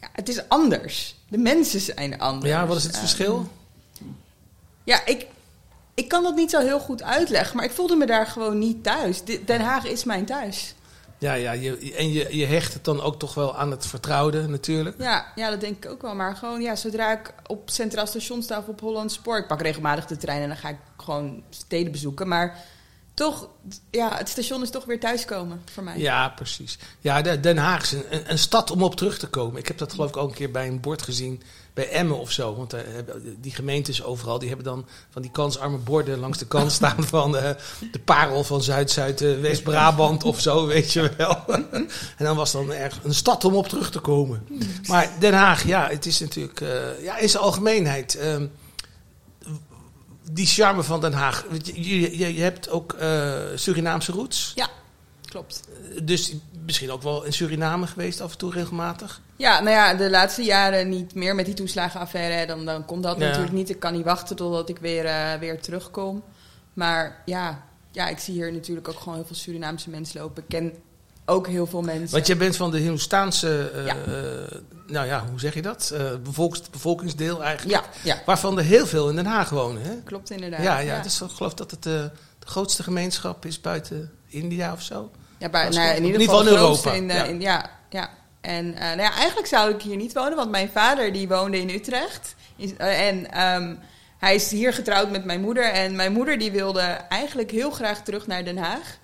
Ja, 0.00 0.08
het 0.12 0.28
is 0.28 0.48
anders. 0.48 1.16
De 1.28 1.38
mensen 1.38 1.80
zijn 1.80 2.18
anders. 2.20 2.52
ja, 2.52 2.66
wat 2.66 2.76
is 2.76 2.82
het 2.84 2.92
Eh, 2.94 2.98
verschil? 3.00 3.48
Ja, 4.84 5.06
ik, 5.06 5.26
ik 5.94 6.08
kan 6.08 6.22
dat 6.22 6.34
niet 6.34 6.50
zo 6.50 6.60
heel 6.60 6.80
goed 6.80 7.02
uitleggen, 7.02 7.56
maar 7.56 7.64
ik 7.64 7.70
voelde 7.72 7.96
me 7.96 8.06
daar 8.06 8.26
gewoon 8.26 8.58
niet 8.58 8.82
thuis. 8.82 9.22
Den 9.46 9.60
Haag 9.60 9.84
is 9.84 10.04
mijn 10.04 10.24
thuis. 10.24 10.74
Ja, 11.24 11.34
ja 11.34 11.52
je, 11.52 11.92
en 11.96 12.12
je, 12.12 12.36
je 12.36 12.46
hecht 12.46 12.74
het 12.74 12.84
dan 12.84 13.00
ook 13.00 13.18
toch 13.18 13.34
wel 13.34 13.56
aan 13.56 13.70
het 13.70 13.86
vertrouwde 13.86 14.48
natuurlijk. 14.48 14.96
Ja, 15.00 15.32
ja, 15.34 15.50
dat 15.50 15.60
denk 15.60 15.84
ik 15.84 15.90
ook 15.90 16.02
wel. 16.02 16.14
Maar 16.14 16.36
gewoon, 16.36 16.60
ja, 16.60 16.76
zodra 16.76 17.12
ik 17.12 17.34
op 17.46 17.70
Centraal 17.70 18.06
Station 18.06 18.42
sta 18.42 18.58
of 18.58 18.66
op 18.66 18.80
Holland 18.80 19.12
Spoor... 19.12 19.38
Ik 19.38 19.46
pak 19.46 19.60
regelmatig 19.62 20.06
de 20.06 20.16
trein 20.16 20.42
en 20.42 20.48
dan 20.48 20.56
ga 20.56 20.68
ik 20.68 20.76
gewoon 20.96 21.42
steden 21.50 21.92
bezoeken. 21.92 22.28
Maar 22.28 22.58
toch, 23.14 23.48
ja, 23.90 24.16
het 24.16 24.28
station 24.28 24.62
is 24.62 24.70
toch 24.70 24.84
weer 24.84 25.00
thuiskomen 25.00 25.62
voor 25.72 25.82
mij. 25.82 25.98
Ja, 25.98 26.28
precies. 26.28 26.78
Ja, 27.00 27.22
de- 27.22 27.40
Den 27.40 27.56
Haag 27.56 27.82
is 27.82 27.92
een, 27.92 28.04
een, 28.10 28.30
een 28.30 28.38
stad 28.38 28.70
om 28.70 28.82
op 28.82 28.94
terug 28.96 29.18
te 29.18 29.26
komen. 29.26 29.58
Ik 29.60 29.68
heb 29.68 29.78
dat 29.78 29.92
geloof 29.92 30.08
ik 30.08 30.16
ook 30.16 30.28
een 30.28 30.34
keer 30.36 30.50
bij 30.50 30.66
een 30.68 30.80
bord 30.80 31.02
gezien. 31.02 31.42
Bij 31.74 31.88
Emmen 31.90 32.18
of 32.18 32.30
zo. 32.30 32.54
Want 32.54 32.70
daar 32.70 32.84
hebben- 32.86 33.36
die 33.40 33.52
gemeentes 33.54 34.02
overal, 34.02 34.38
die 34.38 34.48
hebben 34.48 34.66
dan 34.66 34.86
van 35.10 35.22
die 35.22 35.30
kansarme 35.30 35.76
borden 35.76 36.18
langs 36.18 36.38
de 36.38 36.46
kant 36.46 36.72
staan 36.72 37.04
van 37.16 37.36
eh, 37.36 37.50
de 37.92 37.98
parel 37.98 38.44
van 38.44 38.62
Zuid-Zuid-West-Brabant 38.62 40.24
of 40.24 40.40
zo, 40.40 40.66
weet 40.74 40.92
je 40.92 41.10
wel. 41.16 41.44
en 42.16 42.24
dan 42.24 42.36
was 42.36 42.52
dan 42.52 42.72
erg 42.72 42.98
een 43.04 43.14
stad 43.14 43.44
om 43.44 43.54
op 43.54 43.68
terug 43.68 43.90
te 43.90 43.98
komen. 43.98 44.46
Maar 44.86 45.10
Den 45.18 45.34
Haag, 45.34 45.66
ja, 45.66 45.88
het 45.88 46.06
is 46.06 46.20
natuurlijk, 46.20 46.60
eh, 46.60 47.02
ja, 47.02 47.18
in 47.18 47.28
zijn 47.28 47.42
algemeenheid. 47.42 48.14
ehm, 48.14 48.46
die 50.32 50.46
charme 50.46 50.82
van 50.82 51.00
Den 51.00 51.12
Haag. 51.12 51.44
Je, 51.62 52.18
je, 52.18 52.34
je- 52.34 52.40
hebt 52.42 52.68
ook 52.70 52.92
eh, 52.92 53.32
Surinaamse 53.54 54.12
roots. 54.12 54.52
Ja, 54.54 54.68
klopt. 55.24 55.60
Dus 56.02 56.34
misschien 56.64 56.90
ook 56.90 57.02
wel 57.02 57.24
in 57.24 57.32
Suriname 57.32 57.86
geweest 57.86 58.20
af 58.20 58.32
en 58.32 58.38
toe 58.38 58.52
regelmatig. 58.52 59.20
Ja, 59.36 59.60
nou 59.60 59.70
ja, 59.70 59.94
de 59.94 60.10
laatste 60.10 60.42
jaren 60.42 60.88
niet 60.88 61.14
meer 61.14 61.34
met 61.34 61.44
die 61.46 61.54
toeslagenaffaire. 61.54 62.46
Dan, 62.46 62.64
dan 62.64 62.84
komt 62.84 63.02
dat 63.02 63.18
Ja. 63.18 63.24
natuurlijk 63.26 63.52
niet. 63.52 63.70
Ik 63.70 63.80
kan 63.80 63.92
niet 63.92 64.04
wachten 64.04 64.36
totdat 64.36 64.68
ik 64.68 64.78
weer, 64.78 65.04
eh, 65.04 65.34
weer 65.38 65.60
terugkom. 65.60 66.22
Maar 66.72 67.22
ja, 67.24 67.62
ja, 67.90 68.08
ik 68.08 68.18
zie 68.18 68.34
hier 68.34 68.52
natuurlijk 68.52 68.88
ook 68.88 68.98
gewoon 68.98 69.14
heel 69.14 69.24
veel 69.26 69.36
Surinaamse 69.36 69.90
mensen 69.90 70.20
lopen. 70.20 70.42
Ik 70.42 70.48
ken 70.48 70.72
ook 71.24 71.46
heel 71.46 71.66
veel 71.66 71.82
mensen. 71.82 72.10
Want 72.10 72.26
jij 72.26 72.36
bent 72.36 72.56
van 72.56 72.70
de 72.70 72.78
Hindoestaanse, 72.78 73.70
eh, 73.74 73.86
Ja. 73.86 73.94
eh, 74.06 74.58
nou 74.86 75.06
ja, 75.06 75.24
hoe 75.30 75.40
zeg 75.40 75.54
je 75.54 75.62
dat? 75.62 75.94
Bevolks, 76.22 76.70
bevolkingsdeel 76.70 77.42
eigenlijk. 77.44 77.80
Ja, 77.80 77.90
ja, 78.14 78.22
Waarvan 78.26 78.58
er 78.58 78.64
heel 78.64 78.86
veel 78.86 79.08
in 79.08 79.16
Den 79.16 79.26
Haag 79.26 79.50
wonen. 79.50 79.82
Hè? 79.82 79.94
klopt 80.04 80.30
inderdaad. 80.30 80.62
Ja, 80.62 80.78
ja, 80.78 81.02
Dus 81.02 81.20
ik 81.20 81.30
geloof 81.30 81.54
dat 81.54 81.70
het 81.70 81.82
de 81.82 82.10
grootste 82.44 82.82
gemeenschap 82.82 83.44
is 83.46 83.60
buiten 83.60 84.12
India 84.28 84.72
of 84.72 84.82
zo. 84.82 85.10
Ja, 85.38 85.48
bij, 85.48 85.68
nou, 85.68 85.94
in 85.96 86.04
ieder 86.04 86.20
geval, 86.20 86.40
in 86.40 86.46
Europa. 86.46 86.92
In, 86.92 87.40
ja, 87.40 87.70
ja. 87.90 88.10
En 88.44 88.74
eh, 88.74 88.80
nou 88.80 89.00
ja, 89.00 89.14
eigenlijk 89.14 89.46
zou 89.46 89.74
ik 89.74 89.82
hier 89.82 89.96
niet 89.96 90.12
wonen, 90.12 90.36
want 90.36 90.50
mijn 90.50 90.68
vader 90.68 91.12
die 91.12 91.28
woonde 91.28 91.60
in 91.60 91.70
Utrecht. 91.70 92.34
Eh, 92.56 93.08
en 93.08 93.30
ehm, 93.30 93.74
hij 94.18 94.34
is 94.34 94.50
hier 94.50 94.72
getrouwd 94.72 95.10
met 95.10 95.24
mijn 95.24 95.40
moeder. 95.40 95.64
En 95.64 95.96
mijn 95.96 96.12
moeder 96.12 96.38
die 96.38 96.52
wilde 96.52 96.80
eigenlijk 97.08 97.50
heel 97.50 97.70
graag 97.70 98.02
terug 98.02 98.26
naar 98.26 98.44
Den 98.44 98.58
Haag. 98.58 98.98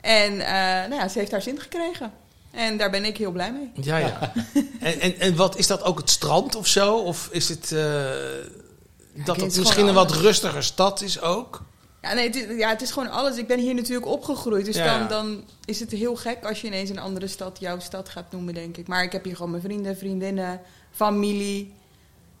En 0.00 0.40
eh, 0.40 0.88
nou 0.88 0.94
ja, 0.94 1.08
ze 1.08 1.18
heeft 1.18 1.30
haar 1.30 1.42
zin 1.42 1.60
gekregen. 1.60 2.12
En 2.50 2.76
daar 2.76 2.90
ben 2.90 3.04
ik 3.04 3.16
heel 3.16 3.30
blij 3.30 3.52
mee. 3.52 3.70
Ja, 3.74 3.96
ja. 3.96 4.32
en, 4.80 5.00
en, 5.00 5.18
en 5.18 5.36
wat 5.36 5.56
is 5.56 5.66
dat 5.66 5.82
ook 5.82 5.98
het 5.98 6.10
strand 6.10 6.54
of 6.54 6.66
zo? 6.66 6.96
Of 6.96 7.28
is 7.30 7.48
het 7.48 7.72
eh, 7.72 7.80
dat 9.12 9.36
het 9.36 9.44
het 9.44 9.52
is 9.52 9.58
misschien 9.58 9.86
een 9.86 9.94
wat 9.94 10.12
rustiger 10.12 10.62
stad 10.62 11.00
is 11.00 11.20
ook? 11.20 11.62
Ja, 12.08 12.14
nee, 12.14 12.26
het 12.26 12.36
is, 12.36 12.56
ja, 12.56 12.68
het 12.68 12.82
is 12.82 12.90
gewoon 12.90 13.10
alles. 13.10 13.36
Ik 13.36 13.46
ben 13.46 13.58
hier 13.58 13.74
natuurlijk 13.74 14.06
opgegroeid. 14.06 14.64
Dus 14.64 14.76
Ja, 14.76 14.98
dan, 14.98 15.08
dan 15.08 15.44
is 15.64 15.80
het 15.80 15.90
heel 15.90 16.16
gek 16.16 16.44
als 16.44 16.60
je 16.60 16.66
ineens 16.66 16.90
een 16.90 16.98
andere 16.98 17.26
stad 17.26 17.56
jouw 17.60 17.78
stad 17.78 18.08
gaat 18.08 18.32
noemen, 18.32 18.54
denk 18.54 18.76
ik. 18.76 18.86
Maar 18.86 19.02
ik 19.02 19.12
heb 19.12 19.24
hier 19.24 19.36
gewoon 19.36 19.50
mijn 19.50 19.62
vrienden, 19.62 19.96
vriendinnen, 19.96 20.60
familie. 20.92 21.72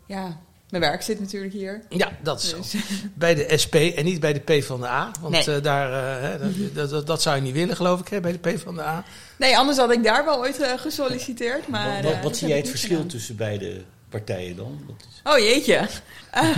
Ja, 0.06 0.38
mijn 0.70 0.82
werk 0.82 1.02
zit 1.02 1.20
natuurlijk 1.20 1.52
hier. 1.52 1.82
Ja, 1.88 2.10
dat 2.22 2.42
is 2.42 2.48
zo. 2.48 2.56
Dus, 2.56 2.74
Bij 3.14 3.34
de 3.34 3.58
SP 3.62 3.74
en 3.74 4.04
niet 4.04 4.20
bij 4.20 4.32
de 4.32 4.58
P 4.58 4.64
van 4.64 4.80
de 4.80 4.86
A. 4.86 5.10
Want 5.20 5.46
Nee. 5.46 5.56
eh, 5.56 5.62
daar, 5.62 6.14
eh, 6.32 6.40
dat, 6.90 7.06
dat, 7.06 7.22
zou 7.22 7.36
je 7.36 7.42
niet 7.42 7.54
willen, 7.54 7.76
geloof 7.76 8.00
ik, 8.00 8.08
hè, 8.08 8.20
bij 8.20 8.38
de 8.40 8.52
P 8.52 8.58
van 8.60 8.74
de 8.74 8.82
A. 8.82 9.04
nee, 9.38 9.56
anders 9.58 9.78
had 9.78 9.92
ik 9.92 10.04
daar 10.04 10.24
wel 10.24 10.38
ooit 10.38 10.60
eh, 10.60 10.72
gesolliciteerd. 10.78 11.68
Maar, 11.68 12.02
wat 12.02 12.22
wat, 12.22 12.32
eh, 12.32 12.38
zie 12.38 12.48
jij 12.48 12.56
het 12.56 12.68
verschil 12.68 12.96
gedaan. 12.96 13.08
tussen 13.10 13.36
beide 13.36 13.82
partijen 14.16 14.56
dan? 14.56 14.80
Is- 14.98 15.22
Oh 15.32 15.38
jeetje. 15.38 15.80
Eh, 16.36 16.56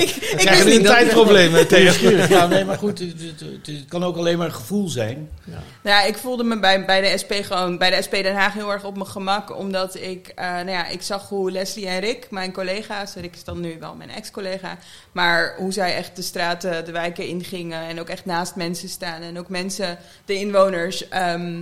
ik 0.00 0.48
wist 0.48 0.64
niet 0.64 0.74
een 0.76 0.82
tijdprobleem 0.82 1.54
eh, 1.54 1.64
tegen. 1.64 2.28
Ja, 2.28 2.46
nee, 2.46 2.64
maar 2.64 2.78
goed, 2.78 2.98
het, 2.98 3.08
het- 3.20 3.40
het- 3.40 3.66
het 3.66 3.84
kan 3.88 4.04
ook 4.04 4.16
alleen 4.16 4.38
maar 4.38 4.46
een 4.46 4.52
gevoel 4.54 4.88
zijn. 4.88 5.28
Nou 5.44 5.60
ja, 5.82 6.02
ik 6.02 6.16
voelde 6.16 6.44
me 6.44 6.58
bij, 6.58 6.84
bij 6.84 7.00
de 7.00 7.18
SP 7.22 7.32
gewoon, 7.42 7.78
bij 7.78 7.90
de 7.90 8.02
SP 8.06 8.12
Den 8.12 8.34
Haag 8.34 8.52
heel 8.54 8.72
erg 8.72 8.84
op 8.84 8.94
mijn 8.96 9.06
gemak. 9.08 9.56
Omdat 9.58 9.94
ik, 9.94 10.28
eh, 10.34 10.44
nou 10.46 10.70
ja, 10.70 10.86
ik 10.86 11.02
zag 11.02 11.28
hoe 11.28 11.50
Leslie 11.50 11.86
en 11.86 12.00
Rick, 12.00 12.26
mijn 12.30 12.52
collega's, 12.52 13.14
Rick 13.14 13.34
is 13.34 13.44
dan 13.44 13.60
nu 13.60 13.76
wel 13.80 13.94
mijn 13.94 14.10
ex-collega, 14.10 14.78
maar 15.12 15.54
hoe 15.58 15.72
zij 15.72 15.94
echt 15.96 16.16
de 16.16 16.22
straten, 16.22 16.84
de 16.84 16.92
wijken 16.92 17.26
ingingen 17.26 17.82
en 17.88 18.00
ook 18.00 18.08
echt 18.08 18.24
naast 18.24 18.54
mensen 18.56 18.88
staan. 18.88 19.22
En 19.22 19.38
ook 19.38 19.48
mensen, 19.48 19.98
de 20.24 20.34
inwoners, 20.34 21.08
ehm, 21.08 21.60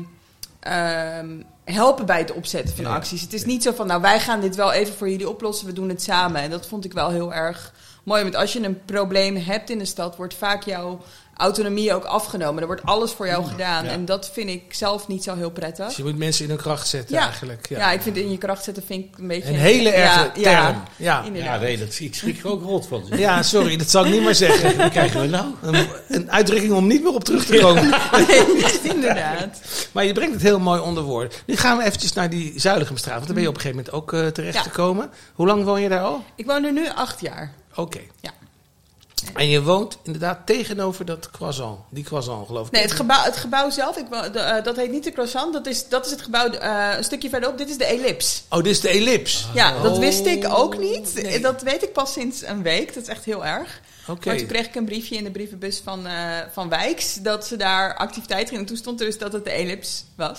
ehm, 0.61 1.27
helpen 1.73 2.07
bij 2.07 2.19
het 2.19 2.33
opzetten 2.33 2.75
van 2.77 2.85
Ja. 2.85 2.95
acties. 2.95 3.21
Het 3.21 3.33
is 3.33 3.45
niet 3.45 3.63
zo 3.63 3.73
van, 3.73 3.87
nou 3.87 4.01
wij 4.01 4.21
gaan 4.21 4.41
dit 4.41 4.57
wel 4.57 4.73
even 4.73 4.95
voor 4.95 5.11
jullie 5.11 5.29
oplossen, 5.29 5.67
we 5.67 5.73
doen 5.73 5.89
het 5.89 6.03
samen. 6.03 6.41
En 6.43 6.51
dat 6.51 6.67
vond 6.67 6.85
ik 6.85 6.93
wel 6.93 7.11
heel 7.11 7.35
erg 7.35 7.73
mooi. 8.03 8.23
Want 8.23 8.37
als 8.37 8.53
je 8.53 8.63
een 8.65 8.85
probleem 8.85 9.37
hebt 9.37 9.71
in 9.71 9.79
de 9.79 9.85
stad, 9.85 10.17
wordt 10.17 10.35
vaak 10.35 10.63
jouw 10.65 11.01
autonomie 11.39 11.95
ook 11.95 12.05
afgenomen. 12.05 12.61
Er 12.61 12.67
wordt 12.67 12.83
alles 12.85 13.13
voor 13.13 13.27
jou 13.27 13.45
gedaan. 13.45 13.85
Ja. 13.85 13.91
En 13.91 14.05
dat 14.05 14.31
vind 14.33 14.49
ik 14.49 14.63
zelf 14.75 15.09
niet 15.09 15.23
zo 15.23 15.35
heel 15.37 15.51
prettig. 15.51 15.87
Dus 15.87 15.97
je 15.97 16.03
moet 16.05 16.19
mensen 16.19 16.45
in 16.45 16.51
hun 16.51 16.59
kracht 16.59 16.89
zetten 16.89 17.17
Ja. 17.17 17.25
eigenlijk. 17.25 17.69
Ja. 17.69 17.91
ik 17.93 18.01
vind 18.03 18.17
in 18.17 18.31
je 18.31 18.39
kracht 18.39 18.65
zetten 18.65 18.83
vind 18.87 19.05
ik 19.05 19.19
een 19.19 19.27
beetje... 19.27 19.49
Een 19.49 19.55
hele 19.55 19.91
erge 19.91 20.19
ja, 20.19 20.31
term. 20.33 20.43
Ja, 20.45 20.83
Ja. 20.97 21.23
inderdaad. 21.25 21.55
Ja, 21.61 21.67
nee, 21.67 21.79
dat, 21.79 21.99
ik 21.99 22.15
schrik 22.15 22.39
er 22.39 22.49
ook 22.51 22.63
rot 22.63 22.87
van. 22.87 23.03
Ja, 23.11 23.43
sorry, 23.43 23.77
dat 23.77 23.91
zal 23.91 24.05
ik 24.05 24.11
niet 24.13 24.23
meer 24.23 24.35
zeggen. 24.47 24.77
Wat 24.77 24.91
krijgen 24.91 25.21
we 25.21 25.27
nou? 25.27 25.47
Een, 25.63 25.87
een 26.09 26.31
uitdrukking 26.31 26.73
om 26.73 26.87
niet 26.87 27.03
meer 27.03 27.15
op 27.15 27.25
terug 27.25 27.45
te 27.45 27.59
komen. 27.59 27.89
Nee, 28.29 28.45
inderdaad. 28.95 29.61
Maar 29.93 30.05
je 30.05 30.13
brengt 30.13 30.33
het 30.35 30.43
heel 30.43 30.59
mooi 30.59 30.81
onder 30.81 31.03
woorden. 31.03 31.31
Nu 31.47 31.57
gaan 31.57 31.77
we 31.77 31.85
eventjes 31.85 32.13
naar 32.13 32.31
die 32.31 32.53
Zuiligemstraat. 32.57 33.15
Want 33.15 33.27
daar 33.27 33.35
ben 33.35 33.43
je 33.43 33.49
op 33.49 33.55
een 33.55 33.61
gegeven 33.61 33.85
moment 33.85 34.03
ook 34.03 34.13
eh, 34.13 34.27
terecht 34.27 34.55
Ja. 34.55 34.63
gekomen. 34.63 35.11
Hoe 35.35 35.47
lang 35.47 35.65
woon 35.65 35.81
je 35.81 35.89
daar 35.89 36.03
al? 36.03 36.25
Ik 36.35 36.47
woon 36.47 36.65
er 36.65 36.73
nu 36.73 36.89
acht 36.95 37.21
jaar. 37.21 37.53
Oké. 37.75 38.01
Ja. 38.21 38.31
En 39.35 39.49
je 39.49 39.63
woont 39.63 39.99
inderdaad 40.03 40.39
tegenover 40.47 41.05
dat 41.05 41.31
croissant. 41.31 41.79
Die 41.91 42.05
croissant, 42.05 42.47
geloof 42.47 42.67
ik. 42.67 42.73
Nee, 42.73 42.83
het 42.83 42.93
gebouw, 42.93 43.23
het 43.23 43.37
gebouw 43.37 43.71
zelf, 43.71 43.97
ik, 43.97 44.07
eh, 44.11 44.63
dat 44.65 44.77
heet 44.77 44.91
niet 44.91 45.05
de 45.05 45.13
croissant. 45.13 45.53
Dat 45.53 45.67
is, 45.67 45.89
dat 45.89 46.05
is 46.07 46.11
het 46.11 46.23
gebouw 46.23 46.49
eh, 46.51 46.97
een 46.97 47.05
stukje 47.05 47.29
verderop. 47.29 47.59
Dit 47.59 47.69
is 47.71 47.79
de 47.79 47.85
Ellipse. 47.85 48.41
Oh, 48.51 48.63
dit 48.63 48.67
is 48.73 48.81
de 48.81 48.89
ellipse. 48.89 49.45
Ja, 49.55 49.83
dat 49.83 49.93
Oh, 49.93 49.99
wist 49.99 50.27
ik 50.27 50.45
ook 50.49 50.79
niet. 50.79 51.15
nee. 51.23 51.41
Dat 51.41 51.63
weet 51.63 51.83
ik 51.83 51.93
pas 51.93 52.13
sinds 52.13 52.43
een 52.47 52.63
week. 52.63 52.95
Dat 52.95 53.03
is 53.03 53.09
echt 53.09 53.25
heel 53.25 53.47
erg. 53.47 53.81
Oké. 54.09 54.29
Maar 54.29 54.37
toen 54.37 54.47
kreeg 54.47 54.67
ik 54.67 54.75
een 54.75 54.85
briefje 54.85 55.17
in 55.17 55.25
de 55.25 55.31
brievenbus 55.31 55.81
van, 55.85 56.07
eh, 56.07 56.15
van 56.53 56.69
Wijks 56.69 57.15
dat 57.15 57.47
ze 57.47 57.57
daar 57.57 57.97
activiteit 57.97 58.47
gingen. 58.49 58.61
En 58.63 58.69
toen 58.69 58.77
stond 58.77 59.01
er 59.01 59.07
dus 59.07 59.19
dat 59.19 59.33
het 59.33 59.45
de 59.45 59.51
Ellipse 59.51 60.03
was. 60.17 60.39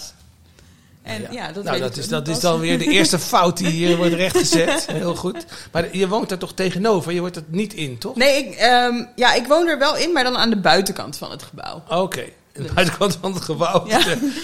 En 1.10 1.28
ja, 1.32 1.52
dat 1.52 1.64
nou, 1.64 1.80
dat 1.80 1.98
is, 1.98 2.08
dat 2.08 2.28
is 2.28 2.40
dan 2.40 2.60
weer 2.60 2.78
de 2.78 2.86
eerste 2.86 3.20
fout 3.32 3.58
die 3.58 3.68
hier 3.68 3.98
wordt 3.98 4.14
rechtgezet. 4.14 4.86
Heel 4.92 5.16
goed. 5.16 5.46
Maar 5.72 5.98
je 5.98 6.08
woont 6.08 6.32
er 6.32 6.38
toch 6.38 6.54
tegenover? 6.54 7.12
Je 7.14 7.20
wordt 7.20 7.36
er 7.36 7.44
niet 7.48 7.74
in, 7.74 7.98
toch? 7.98 8.16
Nee, 8.16 8.46
ik, 8.46 8.56
ehm, 8.56 9.04
ja, 9.16 9.34
ik 9.34 9.48
woon 9.48 9.68
er 9.68 9.80
wel 9.80 9.98
in, 9.98 10.12
maar 10.12 10.24
dan 10.24 10.38
aan 10.38 10.50
de 10.50 10.60
buitenkant 10.60 11.18
van 11.18 11.32
het 11.32 11.44
gebouw. 11.44 11.84
Oké. 11.90 12.24
Aan 12.58 12.64
de 12.64 12.74
buitenkant 12.74 13.18
van 13.22 13.34
het 13.34 13.44
gebouw. 13.44 13.88
Ja. 13.88 14.00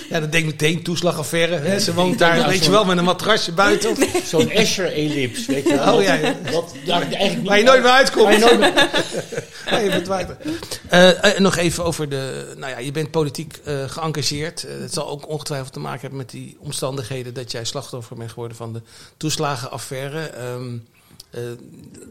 Ja, 0.09 0.19
dan 0.19 0.29
denk 0.29 0.43
ik 0.45 0.45
meteen 0.45 0.83
toeslagaffaire. 0.83 1.55
Hè? 1.55 1.79
Ze 1.79 1.93
woont 1.93 2.19
daar, 2.19 2.38
Ja, 2.38 2.47
weet 2.47 2.65
je 2.65 2.71
wel, 2.71 2.85
met 2.85 2.97
een 2.97 3.03
matrasje 3.03 3.51
buiten. 3.51 3.89
Of, 3.89 3.97
Zo'n 4.27 4.50
Escher-ellipse, 4.50 5.51
weet 5.51 5.63
je 5.67 5.75
wel. 5.75 5.95
Oh, 5.95 6.01
ja, 6.03 6.17
daar 6.85 7.01
eigenlijk 7.01 7.35
niet 7.35 7.47
waar 7.47 7.57
je 7.57 7.63
nooit 7.63 7.81
meer 7.81 7.91
uitkomt. 7.91 8.24
Waar 8.24 8.33
je 8.33 8.39
nooit 8.39 8.59
meer- 8.59 8.74
Ja, 9.69 9.77
je 9.77 9.91
verdwijnt 9.91 10.29
eh, 10.89 11.38
nog 11.39 11.55
even 11.57 11.83
over 11.83 12.09
de. 12.09 12.53
Nou 12.57 12.71
ja, 12.71 12.77
je 12.79 12.91
bent 12.91 13.12
politiek 13.12 13.59
eh, 13.63 13.83
geëngageerd. 13.88 14.62
Het 14.81 14.93
zal 14.93 15.09
ook 15.09 15.29
ongetwijfeld 15.29 15.74
te 15.74 15.79
maken 15.79 16.00
hebben 16.01 16.17
met 16.19 16.29
die 16.29 16.57
omstandigheden 16.59 17.33
dat 17.33 17.51
jij 17.51 17.63
slachtoffer 17.65 18.15
bent 18.17 18.29
geworden 18.31 18.57
van 18.57 18.74
de 18.74 18.81
toeslagenaffaire. 19.17 20.19
Ehm, 20.19 20.74
eh, 20.74 20.79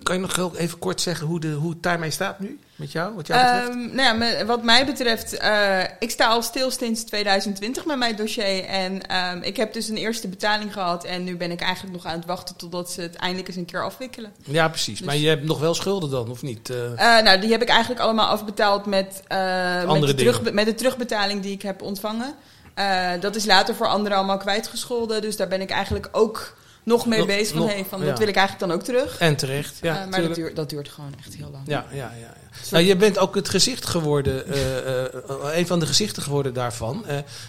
kan 0.02 0.14
je 0.14 0.20
nog 0.20 0.36
heel 0.36 0.56
even 0.56 0.78
kort 0.78 1.00
zeggen 1.00 1.26
hoe, 1.26 1.40
de, 1.40 1.52
hoe 1.52 1.70
het 1.70 1.82
daarmee 1.82 2.10
staat 2.10 2.38
nu? 2.40 2.58
Met 2.76 2.92
jou, 2.92 3.14
wat 3.14 3.26
jou 3.26 3.40
betreft? 3.40 3.68
Ehm, 3.68 3.94
nou 3.94 4.24
ja, 4.24 4.44
wat 4.44 4.62
mij 4.62 4.86
betreft, 4.86 5.36
eh, 5.36 5.80
ik 5.98 6.10
sta 6.10 6.26
al 6.26 6.42
stil 6.42 6.70
sinds 6.70 7.04
2020 7.04 7.84
met 7.84 7.98
mijn 7.98 8.16
dossier. 8.16 8.64
En 8.64 9.06
ehm, 9.06 9.42
ik 9.42 9.56
heb 9.56 9.72
dus 9.72 9.88
een 9.88 9.96
eerste 9.96 10.28
betaling 10.28 10.72
gehad. 10.72 11.04
En 11.04 11.24
nu 11.24 11.36
ben 11.36 11.50
ik 11.50 11.60
eigenlijk 11.60 11.94
nog 11.94 12.06
aan 12.06 12.18
het 12.18 12.26
wachten 12.26 12.56
totdat 12.56 12.90
ze 12.90 13.00
het 13.00 13.14
eindelijk 13.14 13.48
eens 13.48 13.56
een 13.56 13.64
keer 13.64 13.84
afwikkelen. 13.84 14.32
ja, 14.44 14.68
precies. 14.68 15.00
Maar 15.00 15.14
dus- 15.14 15.22
je 15.22 15.28
hebt 15.28 15.44
nog 15.44 15.60
wel 15.60 15.74
schulden 15.74 16.10
dan, 16.10 16.30
of 16.30 16.42
niet? 16.42 16.70
Eh, 16.70 17.16
Eh, 17.18 17.24
nou, 17.24 17.40
die 17.40 17.50
heb 17.50 17.62
ik 17.62 17.68
eigenlijk 17.68 18.00
allemaal 18.00 18.26
afbetaald 18.28 18.86
met, 18.86 19.22
eh, 19.26 19.92
met, 19.92 20.06
de, 20.06 20.14
terug, 20.14 20.52
met 20.52 20.66
de 20.66 20.74
terugbetaling 20.74 21.42
die 21.42 21.52
ik 21.52 21.62
heb 21.62 21.82
ontvangen. 21.82 22.34
Eh, 22.74 23.10
dat 23.20 23.36
is 23.36 23.44
later 23.44 23.74
voor 23.74 23.86
anderen 23.86 24.18
allemaal 24.18 24.36
kwijtgescholden. 24.36 25.22
Dus 25.22 25.36
daar 25.36 25.48
ben 25.48 25.60
ik 25.60 25.70
eigenlijk 25.70 26.08
ook 26.12 26.56
nog 26.84 27.06
mee 27.06 27.18
Nog- 27.18 27.26
bezig. 27.26 27.48
Van, 27.56 27.58
nog, 27.60 27.70
hey, 27.70 27.84
van, 27.84 28.00
ja. 28.00 28.06
Dat 28.06 28.18
wil 28.18 28.28
ik 28.28 28.36
eigenlijk 28.36 28.68
dan 28.68 28.78
ook 28.78 28.84
terug. 28.84 29.18
en 29.18 29.36
terecht. 29.36 29.78
Ja, 29.80 30.02
Eh, 30.02 30.10
maar 30.10 30.22
dat 30.22 30.34
duurt, 30.34 30.56
dat 30.56 30.70
duurt 30.70 30.88
gewoon 30.88 31.14
echt 31.18 31.34
heel 31.34 31.50
lang. 31.50 31.62
Ja, 31.66 31.86
ja, 31.90 31.96
ja. 31.96 32.10
ja. 32.20 32.34
Nou, 32.70 32.84
je 32.84 32.96
bent 32.96 33.18
ook 33.18 33.34
het 33.34 33.48
gezicht 33.48 33.86
geworden, 33.86 34.46
eh, 34.46 35.04
eh, 35.04 35.12
een 35.58 35.66
van 35.66 35.78
de 35.80 35.86
gezichten 35.86 36.22
geworden 36.22 36.54
daarvan. 36.54 37.04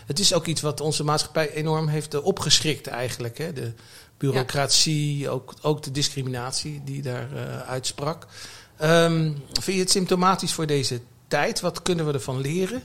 Het 0.05 0.19
is 0.19 0.33
ook 0.33 0.45
iets 0.45 0.61
wat 0.61 0.81
onze 0.81 1.03
maatschappij 1.03 1.51
enorm 1.51 1.87
heeft 1.87 2.21
opgeschrikt 2.21 2.87
eigenlijk. 2.87 3.37
Hè? 3.37 3.53
De 3.53 3.73
bureaucratie, 4.17 5.29
ook, 5.29 5.53
ook 5.61 5.83
de 5.83 5.91
discriminatie 5.91 6.81
die 6.85 7.01
daar 7.01 7.27
uitsprak. 7.67 8.27
Ehm, 8.77 9.31
vind 9.51 9.77
je 9.77 9.83
het 9.83 9.91
symptomatisch 9.91 10.53
voor 10.53 10.65
deze 10.65 10.99
tijd? 11.27 11.59
Wat 11.59 11.81
kunnen 11.81 12.05
we 12.05 12.13
ervan 12.13 12.41
leren? 12.41 12.83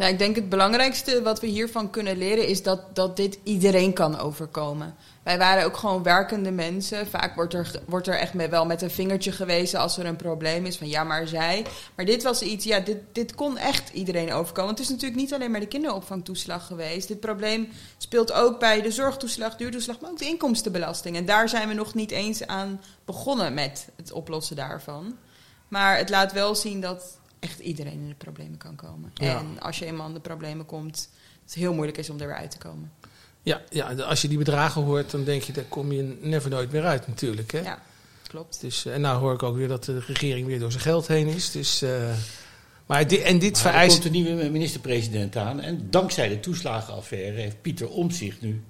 Nou, 0.00 0.12
ik 0.12 0.18
denk 0.18 0.36
het 0.36 0.48
belangrijkste 0.48 1.22
wat 1.22 1.40
we 1.40 1.46
hiervan 1.46 1.90
kunnen 1.90 2.18
leren 2.18 2.46
is 2.46 2.62
dat, 2.62 2.96
dat 2.96 3.16
dit 3.16 3.38
iedereen 3.42 3.92
kan 3.92 4.18
overkomen. 4.18 4.94
Wij 5.22 5.38
waren 5.38 5.64
ook 5.64 5.76
gewoon 5.76 6.02
werkende 6.02 6.50
mensen. 6.50 7.06
Vaak 7.06 7.34
wordt 7.34 7.54
er, 7.54 7.70
wordt 7.86 8.06
er 8.06 8.18
echt 8.18 8.34
met, 8.34 8.50
wel 8.50 8.66
met 8.66 8.82
een 8.82 8.90
vingertje 8.90 9.32
gewezen 9.32 9.80
als 9.80 9.96
er 9.98 10.06
een 10.06 10.16
probleem 10.16 10.66
is. 10.66 10.76
Van 10.76 10.88
ja, 10.88 11.04
maar 11.04 11.26
zij. 11.26 11.66
Maar 11.94 12.04
dit 12.04 12.22
was 12.22 12.42
iets, 12.42 12.64
ja, 12.64 12.80
dit, 12.80 12.96
dit 13.12 13.34
kon 13.34 13.58
echt 13.58 13.90
iedereen 13.92 14.32
overkomen. 14.32 14.70
Het 14.70 14.80
is 14.80 14.88
natuurlijk 14.88 15.20
niet 15.20 15.34
alleen 15.34 15.50
maar 15.50 15.60
de 15.60 15.66
kinderopvangtoeslag 15.66 16.66
geweest. 16.66 17.08
Dit 17.08 17.20
probleem 17.20 17.68
speelt 17.98 18.32
ook 18.32 18.58
bij 18.58 18.82
de 18.82 18.90
zorgtoeslag, 18.90 19.56
duurtoeslag, 19.56 20.00
maar 20.00 20.10
ook 20.10 20.18
de 20.18 20.26
inkomstenbelasting. 20.26 21.16
En 21.16 21.24
daar 21.24 21.48
zijn 21.48 21.68
we 21.68 21.74
nog 21.74 21.94
niet 21.94 22.10
eens 22.10 22.46
aan 22.46 22.80
begonnen 23.04 23.54
met 23.54 23.88
het 23.96 24.12
oplossen 24.12 24.56
daarvan. 24.56 25.16
Maar 25.68 25.96
het 25.96 26.08
laat 26.08 26.32
wel 26.32 26.54
zien 26.54 26.80
dat 26.80 27.19
echt 27.40 27.58
iedereen 27.58 27.92
in 27.92 28.08
de 28.08 28.14
problemen 28.14 28.58
kan 28.58 28.76
komen. 28.76 29.10
Ja. 29.14 29.38
En 29.38 29.60
als 29.60 29.78
je 29.78 29.84
eenmaal 29.86 30.08
in 30.08 30.14
de 30.14 30.20
problemen 30.20 30.66
komt, 30.66 31.08
het 31.44 31.54
heel 31.54 31.74
moeilijk 31.74 31.98
is 31.98 32.10
om 32.10 32.20
er 32.20 32.26
weer 32.26 32.36
uit 32.36 32.50
te 32.50 32.58
komen. 32.58 32.92
Ja, 33.42 33.60
ja, 33.70 33.92
als 33.92 34.22
je 34.22 34.28
die 34.28 34.38
bedragen 34.38 34.82
hoort, 34.82 35.10
dan 35.10 35.24
denk 35.24 35.42
je, 35.42 35.52
daar 35.52 35.64
kom 35.64 35.92
je 35.92 36.18
never 36.20 36.50
nooit 36.50 36.72
meer 36.72 36.84
uit 36.84 37.06
natuurlijk. 37.06 37.52
Hè? 37.52 37.60
Ja, 37.60 37.82
klopt. 38.28 38.60
Dus, 38.60 38.84
eh, 38.84 38.94
en 38.94 39.00
nou 39.00 39.18
hoor 39.20 39.34
ik 39.34 39.42
ook 39.42 39.56
weer 39.56 39.68
dat 39.68 39.84
de 39.84 40.00
regering 40.06 40.46
weer 40.46 40.58
door 40.58 40.70
zijn 40.70 40.82
geld 40.82 41.06
heen 41.06 41.26
is. 41.26 41.50
Dus, 41.50 41.82
eh, 41.82 42.12
maar 42.86 43.06
di- 43.06 43.16
en 43.18 43.38
dit 43.38 43.52
Maar 43.52 43.64
er 43.64 43.70
vereist... 43.70 43.92
komt 43.92 44.04
een 44.04 44.22
nieuwe 44.22 44.50
minister-president 44.50 45.36
aan. 45.36 45.60
En 45.60 45.86
dankzij 45.90 46.28
de 46.28 46.40
toeslagenaffaire 46.40 47.40
heeft 47.40 47.62
Pieter 47.62 47.88
Omtzigt 47.88 48.40
nu 48.40 48.64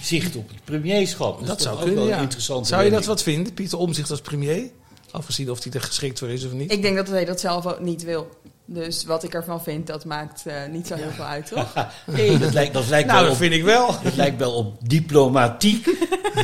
zicht 0.00 0.36
op 0.36 0.48
het 0.48 0.64
premierschap. 0.64 1.38
Dat, 1.38 1.48
toch 1.48 1.60
zou 1.60 1.76
ook 1.76 1.82
kunnen, 1.82 1.98
wel 2.00 2.08
ja. 2.08 2.16
een 2.16 2.22
interessante 2.22 2.68
Zou 2.68 2.84
je 2.84 2.90
dat 2.90 3.04
wat 3.04 3.22
vinden, 3.22 3.54
Pieter 3.54 3.78
Omzicht 3.78 4.10
als 4.10 4.20
premier? 4.20 4.70
Afgezien 5.10 5.50
of 5.50 5.62
hij 5.64 5.72
er 5.72 5.80
geschikt 5.82 6.18
voor 6.18 6.28
is 6.28 6.44
of 6.46 6.52
niet. 6.52 6.72
Ik 6.72 6.82
denk 6.82 6.96
dat 6.96 7.08
hij 7.08 7.24
dat 7.24 7.40
zelf 7.40 7.66
ook 7.66 7.80
niet 7.80 8.02
wil. 8.04 8.30
Dus 8.64 9.04
wat 9.04 9.22
ik 9.24 9.34
ervan 9.34 9.62
vind, 9.62 9.86
dat 9.86 10.04
maakt 10.04 10.42
eh, 10.46 10.54
niet 10.70 10.86
zo 10.86 10.94
heel 10.94 11.10
veel 11.10 11.24
uit, 11.24 11.46
toch? 11.54 11.74
Nee, 12.06 12.38
dat 12.38 12.52
lijkt, 12.52 12.74
dat 12.74 12.88
lijkt, 12.88 13.06
nou, 13.08 13.18
wel 13.18 13.28
dat 13.28 13.36
op, 13.38 13.42
vind 13.42 13.54
ik 13.54 13.64
wel. 13.64 13.94
dat 14.02 14.14
lijkt 14.16 14.38
wel 14.38 14.52
op 14.52 14.88
diplomatiek. 14.88 15.86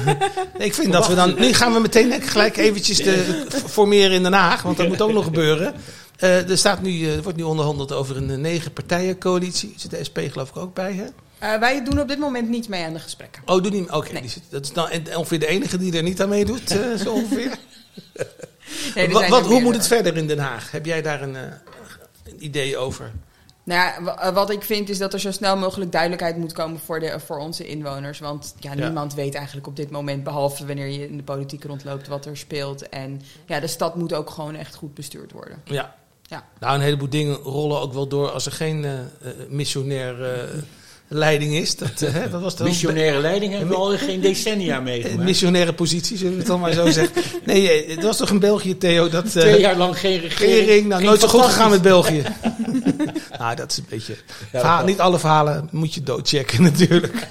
Nee, 0.04 0.16
ik 0.68 0.74
vind 0.74 0.92
dat 0.92 1.08
we 1.08 1.14
dan... 1.14 1.34
Nu 1.38 1.52
gaan 1.52 1.72
we 1.72 1.78
meteen 1.80 2.22
gelijk 2.22 2.56
eventjes 2.56 2.96
de, 2.98 3.46
formeren 3.66 4.10
in 4.16 4.22
Den 4.22 4.32
Haag, 4.32 4.62
want 4.62 4.76
dat 4.76 4.88
moet 4.88 5.02
ook 5.02 5.12
nog 5.12 5.24
gebeuren. 5.24 5.74
Eh, 6.16 6.50
er, 6.50 6.58
staat 6.58 6.82
nu, 6.82 7.04
eh, 7.04 7.16
er 7.16 7.22
wordt 7.22 7.38
nu 7.38 7.44
onderhandeld 7.44 7.92
over 7.92 8.16
een 8.16 8.40
negen 8.40 8.72
partijen 8.72 9.18
coalitie. 9.18 9.74
Zit 9.76 9.90
de 9.90 10.04
SP 10.08 10.18
geloof 10.30 10.48
ik 10.48 10.56
ook 10.56 10.74
bij, 10.74 10.92
hè? 10.92 11.04
Eh, 11.38 11.60
wij 11.60 11.84
doen 11.84 12.00
op 12.00 12.08
dit 12.08 12.18
moment 12.18 12.48
niet 12.48 12.68
mee 12.68 12.84
aan 12.84 12.92
de 12.92 12.98
gesprekken. 12.98 13.42
Oh, 13.46 13.62
doe 13.62 13.70
niet. 13.72 13.90
Oké, 13.90 14.12
Nee. 14.12 14.20
die 14.22 14.30
zit- 14.30 14.42
dat 14.50 14.64
is 14.64 14.72
dan 14.72 14.88
ongeveer 15.16 15.38
de 15.40 15.46
enige 15.46 15.78
die 15.78 15.96
er 15.96 16.02
niet 16.02 16.20
aan 16.22 16.28
meedoet, 16.28 16.70
eh, 16.70 16.78
zo 17.04 17.12
ongeveer. 17.12 17.50
Nee, 18.94 19.08
wat, 19.28 19.46
hoe 19.46 19.60
moet 19.60 19.74
het 19.74 19.86
verder 19.86 20.16
in 20.16 20.26
Den 20.26 20.38
Haag? 20.38 20.70
Heb 20.70 20.86
jij 20.86 21.02
daar 21.02 21.22
een, 21.22 21.36
eh, 21.36 21.42
een 22.24 22.44
idee 22.44 22.76
over? 22.76 23.12
Nou 23.64 23.80
ja, 23.80 24.16
eh, 24.16 24.34
wat 24.34 24.50
ik 24.50 24.62
vind 24.62 24.88
is 24.88 24.98
dat 24.98 25.12
er 25.12 25.20
zo 25.20 25.30
snel 25.30 25.56
mogelijk 25.56 25.92
duidelijkheid 25.92 26.36
moet 26.36 26.52
komen 26.52 26.80
voor, 26.80 27.00
de, 27.00 27.20
voor 27.26 27.38
onze 27.38 27.66
inwoners. 27.66 28.18
Want 28.18 28.54
ja, 28.60 28.72
Ja. 28.72 28.84
niemand 28.84 29.14
weet 29.14 29.34
eigenlijk 29.34 29.66
op 29.66 29.76
dit 29.76 29.90
moment, 29.90 30.24
behalve 30.24 30.66
wanneer 30.66 30.86
je 30.86 31.08
in 31.08 31.16
de 31.16 31.22
politiek 31.22 31.64
rondloopt, 31.64 32.08
wat 32.08 32.26
er 32.26 32.36
speelt. 32.36 32.88
En 32.88 33.20
ja, 33.46 33.60
de 33.60 33.66
stad 33.66 33.96
moet 33.96 34.12
ook 34.14 34.30
gewoon 34.30 34.54
echt 34.54 34.74
goed 34.74 34.94
bestuurd 34.94 35.32
worden. 35.32 35.60
Ja. 35.64 35.94
Ja. 36.22 36.44
Nou, 36.60 36.74
een 36.74 36.80
heleboel 36.80 37.08
dingen 37.08 37.34
rollen 37.36 37.80
ook 37.80 37.92
wel 37.92 38.06
door 38.08 38.30
als 38.30 38.46
er 38.46 38.52
geen 38.52 38.84
eh, 38.84 38.92
missionair 39.48 40.16
leiding 41.08 41.54
is. 41.54 41.76
Dat, 41.76 42.02
eh, 42.02 42.12
hè, 42.22 42.30
dat 42.30 42.40
was 42.40 42.56
dan 42.56 42.66
Missionaire 42.66 43.20
leiding 43.20 43.52
hebben 43.52 43.68
we 43.68 43.74
al 43.76 43.96
geen 43.98 44.20
decennia 44.20 44.80
meegemaakt. 44.80 45.22
missionaire 45.24 45.72
positie, 45.72 46.16
zullen 46.16 46.32
we 46.32 46.38
het 46.38 46.46
dan 46.46 46.60
maar 46.60 46.72
zo 46.72 46.90
zeggen. 47.00 47.22
Nee, 47.44 47.70
eh, 47.70 47.94
het 47.96 48.04
was 48.04 48.16
toch 48.16 48.30
in 48.30 48.38
België, 48.38 48.78
Theo, 48.78 49.08
dat... 49.08 49.24
eh, 49.24 49.30
Twee 49.30 49.60
jaar 49.60 49.76
lang 49.76 49.98
geen 49.98 50.20
regering. 50.20 50.54
regering, 50.58 50.86
nou, 50.86 51.02
nooit 51.02 51.20
zo 51.20 51.28
goed 51.28 51.42
gegaan 51.44 51.70
met. 51.70 51.82
België. 51.82 52.22
nou, 53.38 53.56
dat 53.56 53.70
is 53.70 53.76
een 53.78 53.86
beetje... 53.88 54.16
Verhaal- 54.50 54.84
niet 54.84 55.00
alle 55.00 55.18
verhalen 55.18 55.68
moet 55.72 55.94
je 55.94 56.02
doodchecken 56.02 56.62
natuurlijk. 56.62 57.26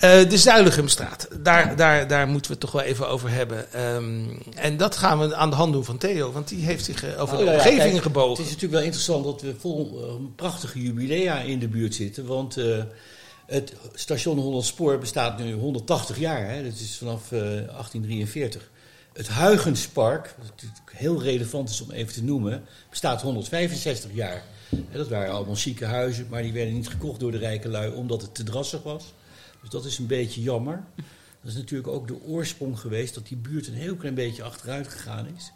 Eh, 0.00 0.28
de 0.28 0.38
Zuiligumstraat, 0.38 1.28
daar, 1.40 1.76
daar, 1.76 2.08
daar 2.08 2.28
moeten 2.28 2.50
we 2.50 2.56
het 2.56 2.60
toch 2.60 2.72
wel 2.72 2.82
even 2.82 3.08
over 3.08 3.30
hebben. 3.30 3.72
Ehm, 3.72 4.24
en 4.54 4.76
dat 4.76 4.96
gaan 4.96 5.18
we 5.18 5.34
aan 5.34 5.50
de 5.50 5.56
hand 5.56 5.72
doen 5.72 5.84
van 5.84 5.98
Theo, 5.98 6.32
want 6.32 6.48
die 6.48 6.64
heeft 6.64 6.84
zich 6.84 7.04
eh, 7.04 7.22
over 7.22 7.34
Oh, 7.34 7.40
de 7.40 7.50
ja, 7.50 7.52
omgevingen 7.52 7.90
kijk, 7.90 8.02
gebogen. 8.02 8.30
Het 8.30 8.38
is 8.38 8.46
natuurlijk 8.46 8.72
wel 8.72 8.82
interessant 8.82 9.24
dat 9.24 9.42
we 9.42 9.54
vol 9.58 10.02
eh, 10.02 10.14
prachtige 10.36 10.82
jubilea 10.82 11.40
in 11.40 11.58
de 11.58 11.68
buurt 11.68 11.94
zitten. 11.94 12.26
Want 12.26 12.56
het 13.46 13.74
station 13.94 14.38
Holland 14.38 14.64
Spoor 14.64 14.98
bestaat 14.98 15.38
nu 15.38 15.52
180 15.52 16.18
jaar. 16.18 16.50
Hè? 16.50 16.62
Dat 16.62 16.72
is 16.72 16.96
vanaf 16.98 17.32
eh, 17.32 17.38
1843. 17.40 18.70
Het 19.12 19.28
Huygenspark, 19.28 20.34
wat 20.38 20.46
natuurlijk 20.46 20.92
heel 20.92 21.22
relevant 21.22 21.68
is 21.68 21.80
om 21.80 21.90
even 21.90 22.12
te 22.12 22.24
noemen, 22.24 22.64
bestaat 22.90 23.22
165 23.22 24.10
jaar. 24.12 24.42
Dat 24.92 25.08
waren 25.08 25.32
allemaal 25.32 25.54
chique 25.54 25.86
huizen, 25.86 26.26
maar 26.30 26.42
die 26.42 26.52
werden 26.52 26.74
niet 26.74 26.88
gekocht 26.88 27.20
door 27.20 27.30
de 27.30 27.38
rijke 27.38 27.68
lui 27.68 27.92
omdat 27.92 28.22
het 28.22 28.34
te 28.34 28.42
drassig 28.42 28.82
was. 28.82 29.04
Dus 29.66 29.74
dat 29.74 29.84
is 29.84 29.98
een 29.98 30.06
beetje 30.06 30.42
jammer. 30.42 30.84
Dat 31.40 31.50
is 31.50 31.54
natuurlijk 31.54 31.88
ook 31.88 32.08
de 32.08 32.22
oorsprong 32.22 32.78
geweest 32.78 33.14
dat 33.14 33.26
die 33.26 33.36
buurt 33.36 33.66
een 33.66 33.74
heel 33.74 33.96
klein 33.96 34.14
beetje 34.14 34.42
achteruit 34.42 34.88
gegaan 34.88 35.26
is. 35.36 35.52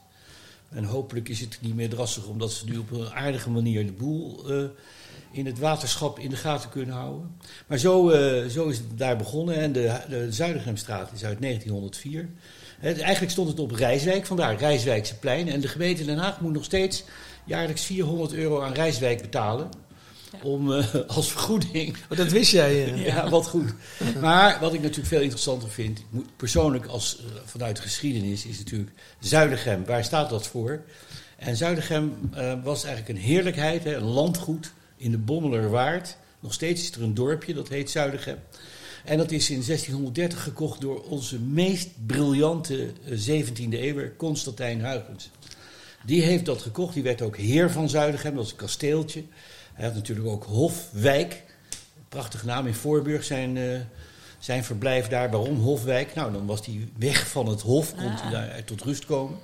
En 0.69 0.85
hopelijk 0.85 1.29
is 1.29 1.41
het 1.41 1.59
niet 1.61 1.75
meer 1.75 1.89
drassig, 1.89 2.27
omdat 2.27 2.53
ze 2.53 2.65
nu 2.65 2.77
op 2.77 2.91
een 2.91 3.11
aardige 3.11 3.51
manier 3.51 3.87
de 3.87 3.93
boel 3.93 4.49
eh, 4.49 4.65
in 5.31 5.47
het 5.47 5.59
waterschap 5.59 6.19
in 6.19 6.31
de 6.31 6.37
gaten 6.37 6.71
kunnen 6.71 6.95
houden. 6.95 7.37
Maar 7.67 7.79
zo, 7.79 8.11
eh, 8.11 8.47
zo 8.47 8.69
is 8.69 8.79
het 8.79 8.99
daar 8.99 9.17
begonnen. 9.17 9.55
En 9.55 9.73
de, 9.73 10.01
de 10.09 10.33
Zuidergemstraat 10.33 11.13
is 11.13 11.25
uit 11.25 11.41
1904. 11.41 12.29
Het, 12.79 12.99
eigenlijk 12.99 13.33
stond 13.33 13.49
het 13.49 13.59
op 13.59 13.71
Rijswijk, 13.71 14.27
vandaar 14.27 14.57
Rijswijkse 14.57 15.19
plein. 15.19 15.49
En 15.49 15.61
de 15.61 15.69
gemeente 15.69 16.05
Den 16.05 16.19
Haag 16.19 16.41
moet 16.41 16.53
nog 16.53 16.65
steeds 16.65 17.05
jaarlijks 17.45 17.85
400 17.85 18.33
euro 18.33 18.61
aan 18.61 18.73
Rijswijk 18.73 19.21
betalen. 19.21 19.69
Om 20.43 20.73
eh, 20.73 20.95
als 21.17 21.31
vergoeding 21.31 21.97
Oh, 22.11 22.17
dat 22.17 22.31
wist 22.31 22.51
jij. 22.53 22.85
eh. 22.93 23.07
ja, 23.07 23.29
wat 23.29 23.47
goed. 23.47 23.73
Maar 24.21 24.59
wat 24.61 24.75
ik 24.75 24.81
natuurlijk 24.81 25.09
veel 25.09 25.21
interessanter 25.21 25.71
vind, 25.71 26.01
persoonlijk 26.37 26.87
als 26.87 27.19
eh, 27.19 27.25
vanuit 27.45 27.77
de 27.77 27.83
geschiedenis, 27.83 28.45
is 28.47 28.59
natuurlijk 28.59 28.91
Zuidergem. 29.21 29.85
Waar 29.85 30.05
staat 30.05 30.31
dat 30.31 30.47
voor? 30.47 30.83
En 31.37 31.57
Zuidergem 31.57 32.31
eh, 32.33 32.53
was 32.63 32.85
eigenlijk 32.85 33.19
een 33.19 33.25
heerlijkheid, 33.25 33.85
hè, 33.85 33.95
een 33.95 34.03
landgoed 34.03 34.73
in 34.97 35.11
de 35.11 35.19
Bommelerwaard. 35.19 36.17
Nog 36.41 36.53
steeds 36.53 36.83
is 36.83 36.93
er 36.93 37.03
een 37.03 37.15
dorpje, 37.15 37.55
dat 37.55 37.69
heet 37.69 37.91
Zuidergem. 37.91 38.39
En 39.05 39.19
dat 39.19 39.31
is 39.31 39.51
in 39.51 39.63
1630 39.67 40.43
gekocht 40.43 40.81
door 40.81 41.03
onze 41.03 41.39
meest 41.39 41.89
briljante 42.07 42.93
eh, 43.05 43.43
17e 43.45 43.69
eeuwer, 43.71 44.17
Constantijn 44.17 44.81
Huygens. 44.81 45.31
Die 46.07 46.23
heeft 46.23 46.45
dat 46.45 46.63
gekocht. 46.63 46.95
Die 46.95 47.03
werd 47.03 47.23
ook 47.23 47.37
heer 47.37 47.71
van 47.71 47.89
Zuidergem. 47.89 48.35
Dat 48.35 48.45
is 48.45 48.51
een 48.51 48.57
kasteeltje. 48.57 49.23
Hij 49.81 49.89
had 49.89 49.99
natuurlijk 49.99 50.29
ook 50.29 50.45
Hofwijk. 50.45 51.43
Prachtige 52.09 52.47
naam 52.47 52.67
in 52.67 52.75
Voorburg. 52.75 53.25
Zijn, 53.25 53.57
eh, 53.57 53.81
zijn 54.39 54.65
verblijf 54.65 55.09
daar. 55.09 55.31
Waarom 55.31 55.61
Hofwijk? 55.61 56.15
Nou, 56.15 56.33
dan 56.33 56.47
was 56.47 56.67
hij 56.67 56.89
weg 56.99 57.29
van 57.29 57.47
het 57.47 57.61
Hof. 57.61 57.95
Kon 57.95 58.11
hij 58.11 58.31
daar 58.31 58.65
tot 58.65 58.83
rust 58.83 59.07
komen. 59.07 59.39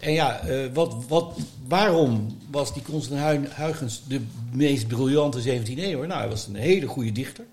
En 0.00 0.12
ja, 0.12 0.40
eh, 0.40 0.72
wat, 0.72 1.04
wat, 1.08 1.38
waarom 1.68 2.38
was 2.50 2.74
die 2.74 2.82
Constantijn 2.82 3.48
Huygens 3.56 4.02
de 4.08 4.20
meest 4.52 4.86
briljante 4.86 5.40
17e 5.40 5.82
eeuw? 5.82 6.04
Nou, 6.04 6.20
hij 6.20 6.28
was 6.28 6.46
een 6.46 6.54
hele 6.54 6.86
goede 6.86 7.12
dichter. 7.12 7.44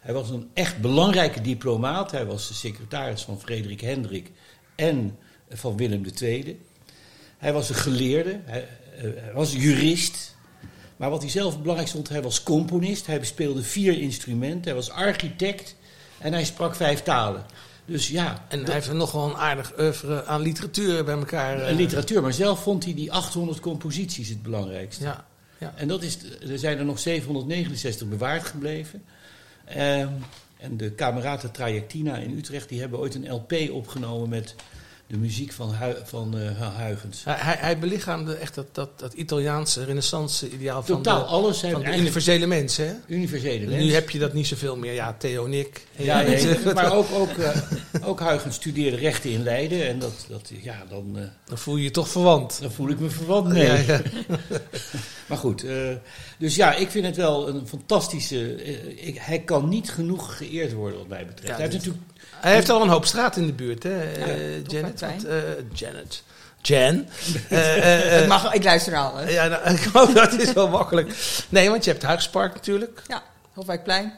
Hij 0.00 0.14
was 0.14 0.30
een 0.30 0.50
echt 0.54 0.80
belangrijke 0.80 1.40
diplomaat. 1.40 2.10
Hij 2.10 2.26
was 2.26 2.48
de 2.48 2.54
secretaris 2.54 3.22
van 3.22 3.40
Frederik 3.40 3.80
Hendrik 3.80 4.30
en 4.74 5.18
van 5.50 5.76
Willem 5.76 6.04
II. 6.20 6.60
Hij 7.38 7.52
was 7.52 7.68
een 7.68 7.74
geleerde, 7.74 8.40
hij, 8.44 8.68
eh, 8.96 9.02
hij 9.02 9.32
was 9.32 9.52
een 9.52 9.60
jurist. 9.60 10.32
Maar 11.02 11.10
wat 11.10 11.22
hij 11.22 11.30
zelf 11.30 11.60
belangrijk 11.60 11.90
vond, 11.90 12.08
hij 12.08 12.22
was 12.22 12.42
componist. 12.42 13.06
Hij 13.06 13.18
bespeelde 13.20 13.62
vier 13.62 13.98
instrumenten. 13.98 14.64
Hij 14.64 14.74
was 14.74 14.90
architect 14.90 15.76
en 16.18 16.32
hij 16.32 16.44
sprak 16.44 16.74
vijf 16.74 17.02
talen. 17.02 17.44
Dus 17.84 18.08
ja, 18.08 18.46
En 18.48 18.64
hij 18.64 18.74
heeft 18.74 18.92
nog 18.92 19.12
wel 19.12 19.24
een 19.24 19.36
aardig 19.36 19.78
oeuvre 19.78 20.24
aan 20.24 20.40
literatuur 20.40 21.04
bij 21.04 21.14
elkaar. 21.14 21.60
eh. 21.60 21.68
en 21.68 21.76
literatuur. 21.76 22.22
Maar 22.22 22.32
zelf 22.32 22.62
vond 22.62 22.84
hij 22.84 22.94
die 22.94 23.12
800 23.12 23.60
composities 23.60 24.28
het 24.28 24.42
belangrijkste. 24.42 25.04
Ja, 25.04 25.24
ja. 25.58 25.72
En 25.76 25.88
dat 25.88 26.02
is, 26.02 26.18
er 26.50 26.58
zijn 26.58 26.78
er 26.78 26.84
nog 26.84 26.98
769 26.98 28.08
bewaard 28.08 28.44
gebleven. 28.44 29.02
Ehm, 29.64 30.08
en 30.58 30.76
de 30.76 30.94
Camerata 30.94 31.48
Trajectina 31.48 32.16
in 32.16 32.36
Utrecht, 32.38 32.68
die 32.68 32.80
hebben 32.80 32.98
ooit 32.98 33.14
een 33.14 33.32
LP 33.32 33.52
opgenomen 33.70 34.28
met 34.28 34.54
de 35.12 35.18
muziek 35.18 35.52
van, 35.52 35.74
Hu 35.74 35.94
van 36.04 36.38
eh, 36.38 36.76
Huygens. 36.78 37.24
Hij, 37.24 37.34
hij, 37.38 37.56
hij 37.58 37.78
belichaamde 37.78 38.34
echt 38.34 38.54
dat, 38.54 38.66
dat, 38.72 38.98
dat 38.98 39.12
Italiaanse 39.12 39.84
renaissance-ideaal 39.84 40.82
van, 40.82 40.96
Totaal 40.96 41.18
de, 41.20 41.24
alles. 41.24 41.60
Van 41.60 41.82
de 41.82 41.96
universele 41.96 42.46
mens. 42.46 42.76
Hè? 42.76 42.92
universele 43.06 43.66
Nu 43.66 43.76
mens. 43.76 43.92
heb 43.92 44.10
je 44.10 44.18
dat 44.18 44.32
niet 44.32 44.46
zoveel 44.46 44.76
meer. 44.76 44.92
Ja, 44.92 45.14
Theo 45.18 45.44
en 45.44 45.52
ik. 45.52 45.86
Ja, 45.96 46.22
nee, 46.22 46.58
maar 46.74 46.92
ook, 46.92 47.06
ook, 47.12 47.38
eh, 47.38 47.56
ook 48.04 48.20
Huygens 48.20 48.54
studeerde 48.54 48.96
rechten 48.96 49.30
in 49.30 49.42
Leiden. 49.42 49.88
En 49.88 49.98
dat, 49.98 50.26
dat, 50.28 50.50
ja, 50.62 50.84
dan, 50.88 51.18
eh, 51.18 51.22
Dan 51.44 51.58
voel 51.58 51.76
je 51.76 51.82
je 51.82 51.90
toch 51.90 52.08
verwant. 52.08 52.58
dan 52.60 52.72
voel 52.72 52.88
ik 52.88 53.00
me 53.00 53.10
verwant. 53.10 53.56
Ja, 53.56 53.74
ja. 53.74 54.00
Maar 55.26 55.38
goed, 55.38 55.64
dus 56.38 56.54
ja, 56.54 56.74
ik 56.74 56.90
vind 56.90 57.06
het 57.06 57.16
wel 57.16 57.48
een 57.48 57.68
fantastische... 57.68 58.64
ik, 58.96 59.18
hij 59.18 59.38
kan 59.38 59.68
niet 59.68 59.90
genoeg 59.90 60.36
geëerd 60.36 60.72
worden 60.72 60.98
wat 60.98 61.08
mij 61.08 61.26
betreft. 61.26 61.48
Ja, 61.48 61.54
hij 61.54 61.62
heeft 61.62 61.74
natuurlijk 61.74 62.04
Hij 62.40 62.54
heeft 62.54 62.68
al 62.68 62.82
een 62.82 62.88
hoop 62.88 63.04
straat 63.04 63.36
in 63.36 63.46
de 63.46 63.52
buurt, 63.52 63.82
hè, 63.82 64.12
toch 64.62 64.72
Janet? 64.72 65.01
Eh, 65.02 65.36
Janet. 65.72 66.22
Jan. 66.62 67.06
Eh, 67.48 68.04
eh, 68.04 68.18
Het 68.20 68.28
mag, 68.28 68.52
ik 68.54 68.64
luister 68.64 68.92
naar 68.92 69.10
alles. 69.10 69.30
ja, 69.30 69.46
nou, 69.46 69.70
ik 69.74 69.82
hoop 69.82 70.14
dat 70.14 70.32
is 70.32 70.52
wel 70.52 70.68
makkelijk. 70.68 71.14
Nee, 71.48 71.68
want 71.70 71.84
je 71.84 71.90
hebt 71.90 72.02
Huigspark 72.02 72.54
natuurlijk. 72.54 73.02
Ja, 73.08 73.22
Hofwijkplein. 73.52 74.12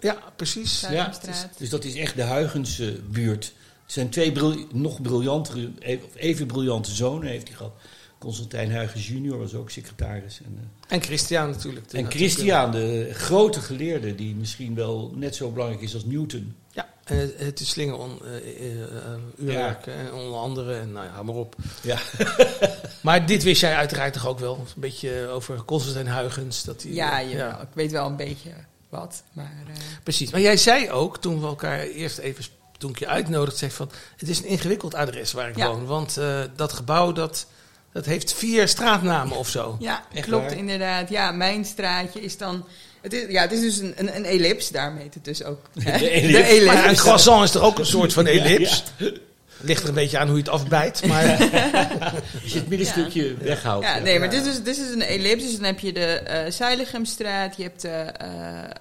Ja, 0.00 0.16
precies. 0.36 0.80
Ja. 0.90 1.12
Dus, 1.26 1.44
dus 1.56 1.70
dat 1.70 1.84
is 1.84 1.94
echt 1.94 2.16
de 2.16 2.22
Huygense 2.22 3.00
buurt. 3.10 3.44
Er 3.86 3.92
zijn 3.92 4.08
twee 4.08 4.32
bril- 4.32 4.66
nog 4.72 5.02
briljantere, 5.02 5.70
even, 5.78 6.04
of 6.06 6.10
even 6.16 6.46
briljante 6.46 6.90
zonen 6.90 7.28
heeft 7.28 7.48
hij 7.48 7.56
gehad. 7.56 7.72
Constantijn 8.18 8.70
Huygens 8.70 9.08
junior 9.08 9.38
was 9.38 9.54
ook 9.54 9.70
secretaris. 9.70 10.40
En, 10.44 10.58
eh, 10.88 10.94
En 10.96 11.02
Christian 11.02 11.50
natuurlijk. 11.50 11.92
en 11.92 12.10
Christian, 12.10 12.70
de 12.70 13.10
grote 13.12 13.60
geleerde, 13.60 14.14
die 14.14 14.34
misschien 14.34 14.74
wel 14.74 15.12
net 15.14 15.34
zo 15.36 15.50
belangrijk 15.50 15.82
is 15.82 15.94
als 15.94 16.04
Newton. 16.04 16.54
Ja, 16.72 16.88
en 17.06 17.16
het, 17.18 17.34
het 17.38 17.60
is 17.60 17.68
slingeron, 17.68 18.18
uh, 18.24 18.60
uh, 18.60 18.76
uurwerk 19.38 19.86
en 19.86 20.12
onder 20.12 20.38
andere. 20.38 20.78
En 20.78 20.92
nou 20.92 21.06
ja, 21.06 21.12
hou 21.12 21.24
maar 21.24 21.34
op. 21.34 21.54
Ja. 21.82 21.98
Maar 23.00 23.26
dit 23.26 23.42
wist 23.42 23.60
jij 23.60 23.74
uiteraard 23.74 24.12
toch 24.12 24.26
ook 24.26 24.38
wel. 24.38 24.54
Een 24.56 24.80
beetje 24.80 25.26
over 25.28 25.64
Constantijn 25.64 26.08
Huygens. 26.18 26.62
Dat 26.64 26.80
die, 26.80 26.94
Ja, 26.94 27.20
eh, 27.20 27.30
jawel. 27.30 27.60
ik 27.60 27.68
weet 27.72 27.92
wel 27.92 28.06
een 28.06 28.16
beetje 28.16 28.50
wat. 28.88 29.22
Maar, 29.32 29.52
eh, 29.68 29.74
Precies. 30.02 30.30
Maar 30.30 30.40
jij 30.40 30.56
zei 30.56 30.90
ook, 30.90 31.18
toen 31.18 31.40
we 31.40 31.46
elkaar 31.46 31.80
eerst 31.80 32.18
even, 32.18 32.44
toen 32.78 32.90
ik 32.90 32.98
je 32.98 33.06
uitnodigde, 33.06 33.58
zei 33.58 33.70
van, 33.70 33.90
het 34.16 34.28
is 34.28 34.38
een 34.38 34.44
ingewikkeld 34.46 34.94
adres 34.94 35.32
waar 35.32 35.48
ik 35.48 35.56
Ja. 35.56 35.68
woon. 35.68 35.86
Want 35.86 36.16
eh, 36.16 36.40
dat 36.56 36.72
gebouw, 36.72 37.12
dat, 37.12 37.46
dat 37.92 38.04
heeft 38.04 38.32
vier 38.34 38.68
straatnamen 38.68 39.36
of 39.36 39.48
zo. 39.48 39.76
ja, 39.80 40.04
Echt 40.12 40.26
klopt 40.26 40.44
waar? 40.48 40.56
inderdaad. 40.58 41.08
Ja, 41.08 41.30
mijn 41.32 41.64
straatje 41.64 42.20
is 42.20 42.38
dan... 42.38 42.66
Het 43.06 43.14
is, 43.14 43.24
ja, 43.28 43.42
het 43.42 43.52
is 43.52 43.60
dus 43.60 43.78
een, 43.78 43.94
een, 43.96 44.16
een 44.16 44.24
ellips, 44.24 44.70
heet 44.98 45.14
het 45.14 45.24
dus 45.24 45.44
ook. 45.44 45.70
hè? 45.78 45.98
De 45.98 46.10
ellips. 46.10 46.64
Maar 46.64 46.74
ja, 46.74 46.88
een 46.88 46.96
croissant 46.96 47.44
is 47.44 47.50
toch 47.50 47.62
ook 47.62 47.78
een 47.78 47.86
soort 47.86 48.12
van 48.12 48.26
elips? 48.26 48.84
Ja, 48.96 49.10
Ligt 49.60 49.82
er 49.82 49.88
een 49.88 49.94
beetje 49.94 50.18
aan 50.18 50.26
hoe 50.26 50.36
je 50.36 50.42
het 50.42 50.52
afbijt. 50.52 51.06
Maar 51.06 51.24
Als 52.42 52.52
je 52.52 52.58
het 52.58 52.68
middenstukje 52.68 53.34
weghoudt. 53.34 53.86
Ja, 53.86 53.98
nee, 53.98 54.18
maar 54.18 54.30
dit 54.30 54.46
is, 54.46 54.62
dit 54.62 54.76
is 54.78 54.90
een 54.90 55.02
ellips. 55.02 55.42
Dus 55.42 55.54
dan 55.54 55.64
heb 55.64 55.78
je 55.78 55.92
de 55.92 56.04
eh 56.04 56.50
Zuilichamstraat, 56.50 57.56
je 57.56 57.62
hebt 57.62 57.80
de, 57.80 57.88
eh, 57.88 58.28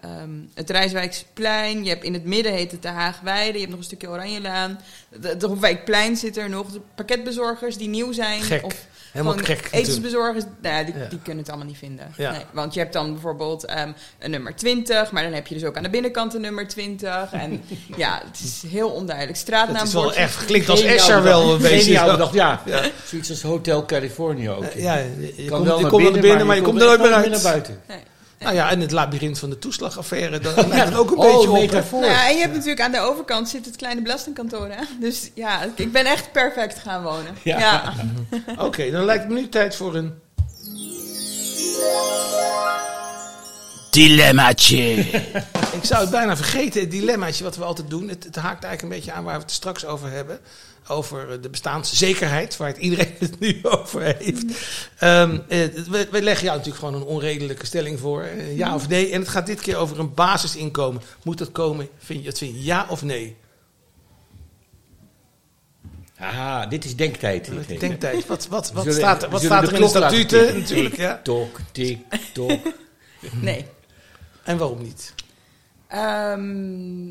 ehm, 0.01 0.29
het 0.53 0.69
Rijswijksplein, 0.69 1.83
je 1.83 1.89
hebt 1.89 2.03
in 2.03 2.13
het 2.13 2.25
midden 2.25 2.53
heet 2.53 2.71
het 2.71 2.81
de 2.81 2.87
Haagweide, 2.87 3.53
je 3.53 3.59
hebt 3.59 3.69
nog 3.69 3.79
een 3.79 3.85
stukje 3.85 4.09
Oranjelaan. 4.09 4.79
De, 5.21 5.37
de 5.37 5.47
Hofwijkplein 5.47 6.15
zit 6.15 6.37
er 6.37 6.49
nog. 6.49 6.71
De 6.71 6.81
pakketbezorgers 6.95 7.77
die 7.77 7.89
nieuw 7.89 8.11
zijn. 8.11 8.41
Gek. 8.41 8.65
Of 8.65 8.85
helemaal 9.23 9.37
gek. 9.45 9.67
Etensbezorgers, 9.71 10.43
nou, 10.61 10.75
ja, 10.75 10.83
die, 10.83 10.97
Ja. 10.97 11.05
die 11.09 11.19
kunnen 11.19 11.37
het 11.43 11.49
allemaal 11.49 11.67
niet 11.67 11.77
vinden. 11.77 12.13
Ja. 12.17 12.31
Nee, 12.31 12.41
want 12.51 12.73
je 12.73 12.79
hebt 12.79 12.93
dan 12.93 13.11
bijvoorbeeld 13.13 13.65
ehm, 13.65 13.91
een 14.19 14.31
nummer 14.31 14.55
20, 14.55 15.11
maar 15.11 15.23
dan 15.23 15.33
heb 15.33 15.47
je 15.47 15.53
dus 15.53 15.63
ook 15.63 15.77
aan 15.77 15.83
de 15.83 15.89
binnenkant 15.89 16.33
een 16.33 16.41
nummer 16.41 16.67
20. 16.67 17.31
En 17.31 17.63
ja, 17.97 18.21
het 18.27 18.39
is 18.43 18.63
heel 18.71 18.89
onduidelijk. 18.89 19.37
Straatnaam 19.37 19.83
is 19.85 19.93
wel 19.93 20.13
echt, 20.13 20.45
klinkt 20.45 20.69
als 20.69 20.81
Escher 20.81 21.23
wel 21.23 21.53
een 21.53 21.61
beetje. 21.61 21.91
Ja. 21.91 22.03
Ja. 22.33 22.61
Zoiets 23.05 23.29
als 23.29 23.41
Hotel 23.41 23.85
California 23.85 24.51
ook. 24.51 24.63
Eh, 24.63 24.81
Ja, 24.83 24.95
je, 24.95 25.33
je 25.35 25.45
kan 25.45 25.57
komt, 25.57 25.65
wel 25.67 25.75
je 25.75 25.81
naar 25.81 25.91
komt 25.91 26.03
er 26.05 26.11
binnen, 26.11 26.21
binnen, 26.29 26.45
maar 26.47 26.55
je 26.55 26.61
komt 26.61 26.81
er 26.81 26.87
nooit 26.87 27.01
meer 27.01 27.13
uit. 27.13 27.29
naar 27.29 27.41
buiten. 27.41 27.79
Nee. 27.87 27.97
Nou 28.39 28.55
ja, 28.55 28.69
en 28.71 28.79
het 28.79 28.91
labyrint 28.91 29.39
van 29.39 29.49
de 29.49 29.59
toeslagaffaire, 29.59 30.39
daar 30.39 30.53
lijkt 30.67 30.85
het 30.85 30.95
ook 30.97 31.11
een 31.11 31.17
Oh, 31.17 31.33
beetje 31.33 31.49
op. 31.49 31.53
metafoor. 31.57 31.99
Nou 31.99 32.11
ja, 32.11 32.27
en 32.27 32.33
je 32.35 32.41
hebt 32.41 32.53
natuurlijk 32.53 32.81
aan 32.81 32.91
de 32.91 32.99
overkant 32.99 33.49
zit 33.49 33.65
het 33.65 33.75
kleine 33.75 34.01
belastingkantoor. 34.01 34.67
Hè? 34.69 34.83
Dus 34.99 35.31
ja, 35.33 35.59
ik 35.75 35.91
ben 35.91 36.05
echt 36.05 36.31
perfect 36.31 36.79
gaan 36.79 37.03
wonen. 37.03 37.35
Ja. 37.43 37.59
Ja. 37.59 37.93
Oké, 38.65 38.91
dan 38.91 39.05
lijkt 39.05 39.27
me 39.27 39.33
nu 39.33 39.49
tijd 39.49 39.75
voor 39.75 39.95
een... 39.95 40.13
Dilemmaatje. 43.91 45.05
Ik 45.75 45.83
zou 45.83 46.01
het 46.01 46.09
bijna 46.09 46.35
vergeten, 46.35 46.81
het 46.81 46.91
dilemmaatje 46.91 47.43
wat 47.43 47.55
we 47.55 47.63
altijd 47.63 47.89
doen. 47.89 48.09
Het, 48.09 48.23
het 48.23 48.35
haakt 48.35 48.63
eigenlijk 48.63 48.81
een 48.81 48.89
beetje 48.99 49.11
aan 49.11 49.23
waar 49.23 49.35
we 49.35 49.41
het 49.41 49.51
straks 49.51 49.85
over 49.85 50.09
hebben. 50.11 50.39
Over 50.87 51.31
eh, 51.31 51.41
de 51.41 51.49
bestaanszekerheid, 51.49 52.57
waar 52.57 52.67
het 52.67 52.77
iedereen 52.77 53.13
het 53.19 53.39
nu 53.39 53.59
over 53.63 54.01
heeft. 54.01 54.43
Ehm, 54.99 55.37
eh, 55.47 55.59
we, 55.89 56.07
we 56.11 56.21
leggen 56.21 56.45
jou 56.45 56.57
natuurlijk 56.57 56.85
gewoon 56.85 56.93
een 57.01 57.07
onredelijke 57.07 57.65
stelling 57.65 57.99
voor. 57.99 58.21
eh, 58.23 58.57
Ja 58.57 58.73
of 58.75 58.87
nee. 58.87 59.11
En 59.11 59.19
het 59.19 59.29
gaat 59.29 59.45
dit 59.45 59.61
keer 59.61 59.77
over 59.77 59.99
een 59.99 60.13
basisinkomen. 60.13 61.01
Moet 61.23 61.37
dat 61.37 61.51
komen? 61.51 61.87
Vind 61.97 62.21
je, 62.21 62.27
het 62.29 62.37
vind 62.37 62.53
je 62.55 62.63
ja 62.63 62.85
of 62.89 63.03
nee? 63.03 63.35
Aha, 66.19 66.65
dit 66.65 66.85
is 66.85 66.95
denktijd. 66.95 67.49
dit. 67.67 67.79
Denktijd. 67.79 68.25
Wat, 68.27 68.47
wat, 68.47 68.71
wat 68.71 68.83
zullen- 68.83 68.99
staat 68.99 69.23
er, 69.23 69.29
wat 69.29 69.41
staat 69.43 69.67
er 69.67 69.73
in 69.73 69.81
de 69.81 69.87
statuten? 69.87 70.59
Natuurlijk, 70.59 70.97
ja. 70.97 71.19
Tok, 71.23 71.59
tik, 71.71 71.97
tok. 72.33 72.59
Nee. 73.31 73.65
En 74.43 74.57
waarom 74.57 74.81
niet? 74.81 75.13
Ehm, 75.87 77.07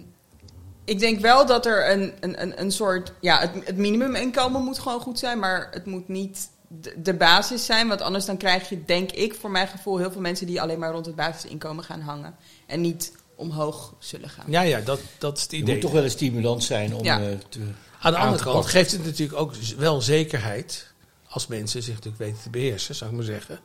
ik 0.85 0.99
denk 0.99 1.21
wel 1.21 1.47
dat 1.47 1.67
er 1.67 1.91
een, 1.91 2.13
een, 2.21 2.43
een, 2.43 2.61
een 2.61 2.71
soort... 2.73 3.13
Ja, 3.21 3.41
het, 3.41 3.51
het 3.65 3.77
minimuminkomen 3.77 4.63
moet 4.63 4.79
gewoon 4.79 5.01
goed 5.01 5.19
zijn, 5.19 5.39
maar 5.39 5.69
het 5.71 5.87
moet 5.87 6.09
niet 6.09 6.49
de, 6.69 6.95
de 7.03 7.15
basis 7.15 7.65
zijn. 7.67 7.89
Want 7.89 8.01
anders 8.01 8.25
dan 8.25 8.37
krijg 8.37 8.69
je, 8.69 8.85
denk 8.85 9.13
ik, 9.13 9.35
voor 9.35 9.51
mijn 9.51 9.69
gevoel... 9.69 9.99
heel 9.99 10.13
veel 10.13 10.21
mensen 10.21 10.47
die 10.47 10.61
alleen 10.61 10.79
maar 10.79 10.93
rond 10.93 11.07
het 11.07 11.15
basisinkomen 11.15 11.85
gaan 11.85 12.01
hangen. 12.01 12.37
En 12.67 12.81
niet 12.81 13.13
omhoog 13.37 13.95
zullen 13.99 14.29
gaan. 14.29 14.45
Ja, 14.49 14.61
ja, 14.61 14.81
dat, 14.81 15.01
dat 15.19 15.37
is 15.37 15.43
het 15.43 15.53
idee. 15.53 15.73
moet 15.73 15.83
toch 15.83 15.93
wel 15.93 16.05
een 16.05 16.11
stimulans 16.11 16.67
zijn 16.67 16.95
om 16.95 17.05
Ja. 17.05 17.21
eh, 17.21 17.27
te... 17.49 17.59
Aan 18.01 18.13
de 18.13 18.19
andere 18.19 18.43
kant 18.45 18.67
geeft 18.67 18.93
het 18.93 19.05
natuurlijk 19.05 19.39
ook 19.41 19.55
wel 19.79 20.01
zekerheid, 20.01 20.93
als 21.29 21.47
mensen 21.47 21.83
zich 21.83 21.95
natuurlijk 21.95 22.23
weten 22.23 22.43
te 22.43 22.51
beheersen, 22.51 22.95
zou 22.95 23.11
ik 23.11 23.17
maar 23.17 23.25
zeggen, 23.27 23.61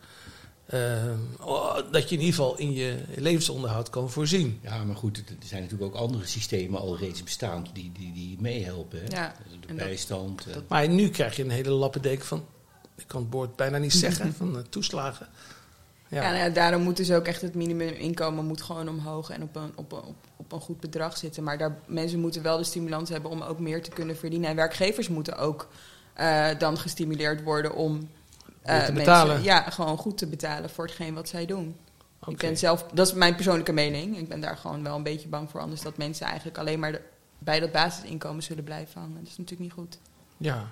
ehm, 0.69 1.17
oh, 1.39 1.75
dat 1.91 2.09
je 2.09 2.15
in 2.15 2.21
ieder 2.21 2.35
geval 2.35 2.57
in 2.57 2.71
je 2.73 2.97
levensonderhoud 3.15 3.89
kan 3.89 4.09
voorzien. 4.09 4.59
Ja, 4.63 4.83
maar 4.83 4.95
goed, 4.95 5.17
er 5.17 5.23
zijn 5.45 5.61
natuurlijk 5.61 5.95
ook 5.95 6.01
andere 6.01 6.25
systemen 6.25 6.79
al 6.79 6.97
reeds 6.97 7.23
bestaand 7.23 7.69
die, 7.73 7.91
die, 7.97 8.13
die 8.13 8.37
meehelpen. 8.39 8.99
Ja, 9.07 9.33
de 9.61 9.67
dat- 9.67 9.75
bijstand. 9.77 10.45
eh. 10.47 10.55
Maar 10.67 10.89
nu 10.89 11.09
krijg 11.09 11.35
je 11.35 11.43
een 11.43 11.49
hele 11.49 11.69
lappendeken 11.69 12.25
van, 12.25 12.45
ik 12.95 13.07
kan 13.07 13.21
het 13.21 13.33
woord 13.33 13.55
bijna 13.55 13.77
niet 13.77 13.93
zeggen, 14.05 14.33
van 14.33 14.57
eh, 14.57 14.63
toeslagen. 14.69 15.27
Ja, 16.11 16.21
nou 16.21 16.35
ja, 16.35 16.49
daarom 16.49 16.81
moet 16.81 16.97
dus 16.97 17.11
ook 17.11 17.25
echt 17.25 17.41
het 17.41 17.55
minimuminkomen 17.55 18.45
moet 18.45 18.61
gewoon 18.61 18.89
omhoog 18.89 19.29
en 19.29 19.43
op 19.43 19.55
een, 19.55 19.71
op, 19.75 19.91
een, 19.91 19.97
op, 20.03 20.15
op 20.35 20.51
een 20.51 20.59
goed 20.61 20.79
bedrag 20.79 21.17
zitten. 21.17 21.43
Maar 21.43 21.57
daar, 21.57 21.77
mensen 21.87 22.19
moeten 22.19 22.41
wel 22.41 22.57
de 22.57 22.63
stimulans 22.63 23.09
hebben 23.09 23.31
om 23.31 23.41
ook 23.41 23.59
meer 23.59 23.83
te 23.83 23.89
kunnen 23.89 24.17
verdienen. 24.17 24.49
En 24.49 24.55
werkgevers 24.55 25.07
moeten 25.07 25.37
ook 25.37 25.67
eh, 26.13 26.47
dan 26.57 26.77
gestimuleerd 26.77 27.43
worden 27.43 27.75
om 27.75 28.09
eh, 28.61 28.73
te 28.75 28.79
mensen 28.79 28.93
betalen. 28.93 29.43
ja, 29.43 29.61
gewoon 29.69 29.97
goed 29.97 30.17
te 30.17 30.27
betalen 30.27 30.69
voor 30.69 30.85
hetgeen 30.85 31.13
wat 31.13 31.29
zij 31.29 31.45
doen. 31.45 31.77
Ik 32.27 32.37
ben 32.37 32.57
zelf, 32.57 32.85
dat 32.93 33.07
is 33.07 33.13
mijn 33.13 33.35
persoonlijke 33.35 33.71
mening. 33.71 34.17
Ik 34.17 34.29
ben 34.29 34.39
daar 34.39 34.57
gewoon 34.57 34.83
wel 34.83 34.95
een 34.95 35.03
beetje 35.03 35.27
bang 35.27 35.49
voor. 35.49 35.61
Anders 35.61 35.81
dat 35.81 35.97
mensen 35.97 36.25
eigenlijk 36.25 36.57
alleen 36.57 36.79
maar 36.79 36.91
de- 36.91 37.01
bij 37.39 37.59
dat 37.59 37.71
basisinkomen 37.71 38.43
zullen 38.43 38.63
blijven 38.63 39.01
hangen. 39.01 39.15
Dat 39.17 39.23
is 39.31 39.37
natuurlijk 39.37 39.59
niet 39.59 39.71
goed. 39.73 39.97
Ja. 40.37 40.67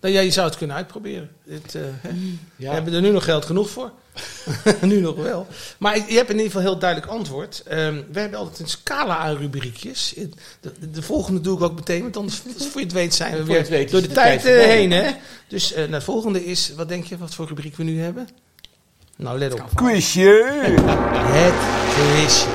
Nou 0.00 0.14
ja, 0.14 0.20
je 0.20 0.30
zou 0.30 0.46
het 0.46 0.56
kunnen 0.56 0.76
uitproberen. 0.76 1.30
Dit, 1.44 1.74
eh, 1.74 1.82
hè? 1.82 2.10
We 2.56 2.66
hebben 2.66 2.92
er 2.92 3.00
nu 3.00 3.10
nog 3.10 3.24
geld 3.24 3.44
genoeg 3.44 3.70
voor. 3.70 3.90
nu 4.80 5.00
nog 5.00 5.16
wel. 5.16 5.46
Maar 5.78 5.96
je 5.96 6.16
hebt 6.16 6.30
in 6.30 6.36
ieder 6.36 6.50
geval 6.50 6.60
heel 6.60 6.78
duidelijk 6.78 7.12
antwoord. 7.12 7.62
Ehm, 7.66 8.02
we 8.12 8.20
hebben 8.20 8.38
altijd 8.38 8.58
een 8.58 8.68
scala 8.68 9.16
aan 9.16 9.36
rubriekjes. 9.36 10.14
De, 10.60 10.90
de 10.90 11.02
volgende 11.02 11.40
doe 11.40 11.56
ik 11.56 11.62
ook 11.62 11.74
meteen, 11.74 12.02
want 12.02 12.16
anders 12.16 12.42
voor 12.56 12.80
je 12.80 12.86
het 12.86 12.92
weet 12.92 13.14
zijn 13.14 13.36
we 13.36 13.44
weer 13.44 13.64
weet 13.64 13.90
door 13.90 14.00
de, 14.00 14.08
de 14.08 14.14
tijd, 14.14 14.42
heen. 14.42 14.90
Hè? 14.90 15.10
Dus 15.48 15.72
eh 15.72 15.80
nou, 15.80 15.92
het 15.92 16.04
volgende 16.04 16.44
is, 16.44 16.72
wat 16.76 16.88
denk 16.88 17.04
je, 17.04 17.18
wat 17.18 17.34
voor 17.34 17.46
rubriek 17.46 17.76
we 17.76 17.82
nu 17.82 18.00
hebben? 18.00 18.28
Nou, 19.16 19.38
let 19.38 19.52
op. 19.52 19.70
Quizje. 19.74 20.44
Het 21.14 21.54
quizje. 21.94 22.48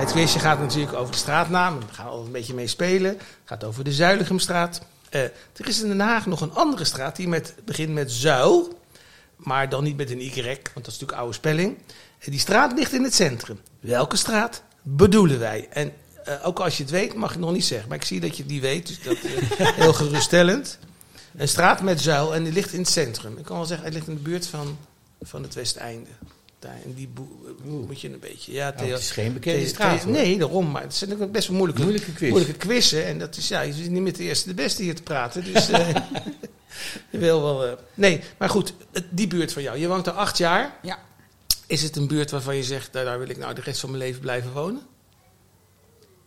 Het 0.00 0.12
quizje 0.12 0.38
gaat 0.38 0.60
natuurlijk 0.60 0.92
over 0.92 1.12
de 1.12 1.18
straatnaam. 1.18 1.80
Daar 1.80 1.88
gaan 1.92 2.04
we 2.04 2.10
al 2.10 2.24
een 2.24 2.32
beetje 2.32 2.54
mee 2.54 2.66
spelen. 2.66 3.10
Het 3.10 3.18
gaat 3.44 3.64
over 3.64 3.84
de 3.84 3.92
Zuilichamstraat. 3.92 4.80
Eh, 5.10 5.22
er 5.22 5.68
is 5.68 5.82
in 5.82 5.88
Den 5.88 6.00
Haag 6.00 6.26
nog 6.26 6.40
een 6.40 6.54
andere 6.54 6.84
straat 6.84 7.16
die 7.16 7.28
met, 7.28 7.54
begint 7.64 7.92
met 7.92 8.12
Zuil. 8.12 8.78
Maar 9.36 9.68
dan 9.68 9.84
niet 9.84 9.96
met 9.96 10.10
een 10.10 10.20
Y, 10.20 10.32
want 10.34 10.56
dat 10.74 10.86
is 10.86 10.92
natuurlijk 10.92 11.18
oude 11.18 11.34
spelling. 11.34 11.78
En 12.18 12.30
die 12.30 12.40
straat 12.40 12.72
ligt 12.78 12.92
in 12.92 13.02
het 13.02 13.14
centrum. 13.14 13.60
Welke 13.80 14.16
straat 14.16 14.62
bedoelen 14.82 15.38
wij? 15.38 15.68
En 15.70 15.92
eh, 16.24 16.46
ook 16.46 16.60
als 16.60 16.76
je 16.76 16.82
het 16.82 16.92
weet, 16.92 17.14
mag 17.14 17.32
je 17.32 17.38
nog 17.38 17.52
niet 17.52 17.64
zeggen. 17.64 17.88
Maar 17.88 17.98
ik 17.98 18.04
zie 18.04 18.20
dat 18.20 18.36
je 18.36 18.42
het 18.42 18.52
niet 18.52 18.60
weet, 18.60 18.86
dus 18.86 19.02
dat 19.02 19.16
is 19.16 19.56
heel 19.82 19.92
geruststellend. 19.92 20.78
Een 21.36 21.48
straat 21.48 21.80
met 21.80 22.00
Zuil 22.00 22.34
en 22.34 22.44
die 22.44 22.52
ligt 22.52 22.72
in 22.72 22.80
het 22.80 22.88
centrum. 22.88 23.38
Ik 23.38 23.44
kan 23.44 23.56
wel 23.56 23.66
zeggen, 23.66 23.86
het 23.86 23.94
ligt 23.94 24.08
in 24.08 24.14
de 24.14 24.20
buurt 24.20 24.46
van, 24.46 24.78
van 25.22 25.42
het 25.42 25.54
Westeinde. 25.54 26.10
Daar 26.60 26.76
in 26.84 26.94
die 26.94 27.08
moet 27.62 28.00
je 28.00 28.08
een 28.12 28.18
beetje... 28.18 28.52
Ja, 28.52 28.72
Nou, 28.76 28.90
het 28.90 29.00
is 29.00 29.10
geen 29.10 29.32
bekende 29.32 29.66
straat. 29.66 30.02
Hoor. 30.02 30.12
nee, 30.12 30.38
daarom. 30.38 30.70
Maar 30.70 30.82
het 30.82 30.94
zijn 30.94 31.22
ook 31.22 31.32
best 31.32 31.48
wel 31.48 31.56
moeilijke, 31.56 31.82
Moeilijke 31.82 32.12
quiz. 32.12 32.30
moeilijke 32.30 32.56
quizzen. 32.56 33.06
En 33.06 33.18
dat 33.18 33.36
is, 33.36 33.48
ja, 33.48 33.60
je 33.60 33.72
zit 33.72 33.90
niet 33.90 34.02
met 34.02 34.16
de 34.16 34.22
eerste 34.22 34.48
de 34.48 34.54
beste 34.54 34.82
hier 34.82 34.94
te 34.94 35.02
praten. 35.02 35.44
Dus 35.52 35.68
eh, 35.70 35.88
je 37.10 37.18
wil 37.18 37.42
wel... 37.42 37.66
eh, 37.66 37.72
nee, 37.94 38.20
maar 38.38 38.48
goed, 38.48 38.74
die 39.10 39.26
buurt 39.26 39.52
van 39.52 39.62
jou. 39.62 39.78
Je 39.78 39.88
woont 39.88 40.06
er 40.06 40.12
acht 40.12 40.38
jaar. 40.38 40.78
Ja. 40.82 40.98
Is 41.66 41.82
het 41.82 41.96
een 41.96 42.06
buurt 42.08 42.30
waarvan 42.30 42.56
je 42.56 42.62
zegt, 42.62 42.92
daar 42.92 43.18
wil 43.18 43.28
ik 43.28 43.38
nou 43.38 43.54
de 43.54 43.60
rest 43.60 43.80
van 43.80 43.90
mijn 43.90 44.02
leven 44.02 44.20
blijven 44.20 44.52
wonen? 44.52 44.82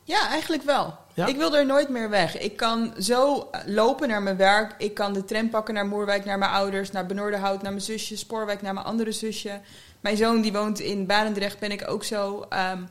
Ja, 0.03 0.29
eigenlijk 0.29 0.63
wel. 0.63 0.97
Ja? 1.13 1.25
Ik 1.27 1.35
wil 1.37 1.55
er 1.55 1.65
nooit 1.65 1.89
meer 1.89 2.09
weg. 2.09 2.37
Ik 2.37 2.57
kan 2.57 2.93
zo 2.99 3.49
lopen 3.65 4.07
naar 4.07 4.21
mijn 4.23 4.37
werk. 4.37 4.75
Ik 4.77 4.93
kan 4.93 5.13
de 5.13 5.25
tram 5.25 5.49
pakken 5.49 5.73
naar 5.73 5.85
Moerwijk, 5.85 6.25
naar 6.25 6.37
mijn 6.37 6.51
ouders, 6.51 6.91
naar 6.91 7.05
Benoordenhout, 7.05 7.61
naar 7.61 7.71
mijn 7.71 7.83
zusje, 7.83 8.17
Spoorwijk, 8.17 8.61
naar 8.61 8.73
mijn 8.73 8.85
andere 8.85 9.11
zusje. 9.11 9.59
Mijn 10.03 10.17
zoon 10.17 10.41
die 10.41 10.51
woont 10.51 10.79
in 10.79 11.05
Barendrecht, 11.05 11.59
ben 11.59 11.71
ik 11.71 11.89
ook 11.89 12.03
zo. 12.03 12.45
Ehm, 12.49 12.83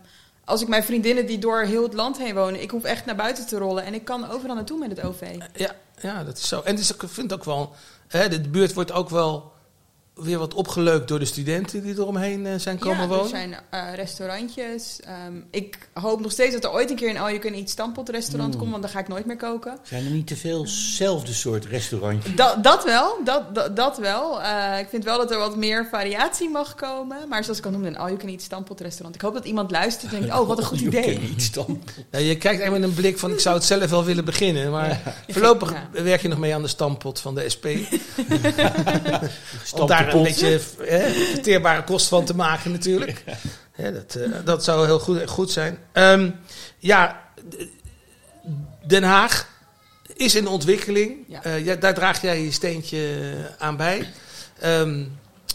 als 0.44 0.62
ik 0.62 0.68
mijn 0.68 0.85
vriendinnen 0.85 1.27
die 1.27 1.38
door 1.38 1.61
heel 1.61 1.83
het 1.83 1.94
land 1.94 2.18
heen 2.18 2.35
wonen, 2.35 2.62
ik 2.62 2.70
hoef 2.70 2.85
echt 2.85 3.05
naar 3.05 3.16
buiten 3.16 3.46
te 3.46 3.59
rollen 3.59 3.85
en 3.85 3.94
ik 3.94 4.05
kan 4.05 4.31
overal 4.31 4.55
naartoe 4.55 4.79
met 4.79 4.90
het 4.90 5.03
OV. 5.07 5.37
Ja, 5.55 5.75
ja, 6.01 6.25
dat 6.25 6.38
is 6.38 6.48
zo. 6.48 6.61
En 6.61 6.79
ook, 6.92 7.03
ik 7.03 7.09
vind 7.09 7.33
ook 7.33 7.44
wel 7.44 7.75
Hè, 8.12 8.29
de 8.29 8.40
buurt 8.40 8.75
wordt 8.75 8.92
ook 8.92 9.09
wel 9.09 9.52
weer 10.14 10.38
wat 10.38 10.55
opgeleukt 10.55 11.09
door 11.09 11.18
de 11.18 11.25
studenten 11.25 11.83
die 11.83 11.94
eromheen 11.94 12.46
eh, 12.46 12.53
zijn 12.57 12.79
komen 12.79 13.01
ja, 13.03 13.09
wonen. 13.09 13.22
er 13.22 13.29
zijn 13.29 13.57
eh, 13.70 13.94
restaurantjes. 13.94 15.01
Ehm, 15.05 15.37
ik 15.51 15.88
hoop 15.92 16.20
nog 16.20 16.33
steeds 16.33 16.53
dat 16.53 16.64
er 16.64 16.72
ooit 16.72 16.90
een 16.90 16.96
keer 16.96 17.11
een 17.11 17.18
All 17.18 17.29
You 17.29 17.38
Can 17.38 17.53
Eat 17.53 17.70
stampot 17.70 18.09
restaurant 18.09 18.57
komt, 18.57 18.70
want 18.70 18.83
dan 18.83 18.90
ga 18.90 18.98
ik 18.98 19.09
nooit 19.09 19.27
meer 19.27 19.37
koken. 19.37 19.79
Zijn 19.83 20.05
er 20.05 20.11
niet 20.11 20.27
te 20.27 20.37
veel 20.37 20.66
zelfde 20.66 21.33
soort 21.33 21.64
restaurantjes? 21.64 22.35
Dat, 22.35 22.64
dat 22.64 22.85
wel, 22.85 23.16
dat, 23.25 23.55
dat, 23.55 23.77
dat 23.77 23.98
wel. 23.98 24.42
Eh, 24.42 24.79
ik 24.79 24.88
vind 24.88 25.05
wel 25.05 25.18
dat 25.18 25.31
er 25.31 25.38
wat 25.38 25.57
meer 25.57 25.88
variatie 25.90 26.48
mag 26.51 26.75
komen. 26.75 27.29
Maar 27.29 27.44
zoals 27.44 27.59
ik 27.59 27.64
al 27.64 27.70
noemde, 27.70 27.88
een 27.88 27.98
All 27.98 28.07
You 28.07 28.18
Can 28.18 28.29
Eat 28.29 28.42
stampot 28.42 28.81
restaurant. 28.81 29.14
Ik 29.14 29.20
hoop 29.20 29.35
dat 29.35 29.44
iemand 29.44 29.70
luistert 29.70 30.12
en 30.12 30.20
denkt, 30.20 30.35
oh, 30.38 30.48
wat 30.48 30.59
een 30.59 30.64
goed 30.72 30.81
idee. 30.81 31.35
Ja, 32.11 32.18
je 32.18 32.37
kijkt 32.37 32.61
echt 32.62 32.70
met 32.70 32.83
een 32.83 32.94
blik 32.94 33.18
van 33.18 33.31
ik 33.33 33.40
zou 33.40 33.55
het 33.55 33.64
zelf 33.64 33.90
wel 33.90 34.05
willen 34.05 34.25
beginnen. 34.25 34.70
Maar 34.70 35.14
voorlopig 35.29 35.72
Ja. 35.72 36.03
werk 36.03 36.22
je 36.22 36.29
nog 36.29 36.38
mee 36.38 36.55
aan 36.55 36.62
de 36.62 36.68
stampot 36.68 37.20
van 37.20 37.35
de 37.35 37.48
SP. 37.55 37.66
daar 40.05 40.15
een 40.15 40.23
beetje 40.23 40.61
hè, 40.79 41.11
verteerbare 41.11 41.85
kost 41.85 42.09
van 42.09 42.25
te 42.25 42.35
maken 42.35 42.71
natuurlijk. 42.71 43.25
Hè, 43.73 43.93
dat, 43.93 44.15
eh, 44.15 44.31
dat 44.45 44.65
zou 44.65 44.87
heel 44.87 44.99
goed, 44.99 45.29
goed 45.29 45.51
zijn. 45.51 45.79
Ehm, 45.93 46.31
ja, 46.79 47.23
Den 48.87 49.03
Haag 49.03 49.49
is 50.15 50.35
in 50.35 50.47
ontwikkeling. 50.47 51.25
Ja. 51.29 51.43
Eh, 51.43 51.65
ja, 51.65 51.75
daar 51.75 51.95
draag 51.95 52.23
jij 52.23 52.43
je 52.43 52.51
steentje 52.51 53.21
aan 53.59 53.77
bij. 53.77 54.09
Ehm, 54.61 55.05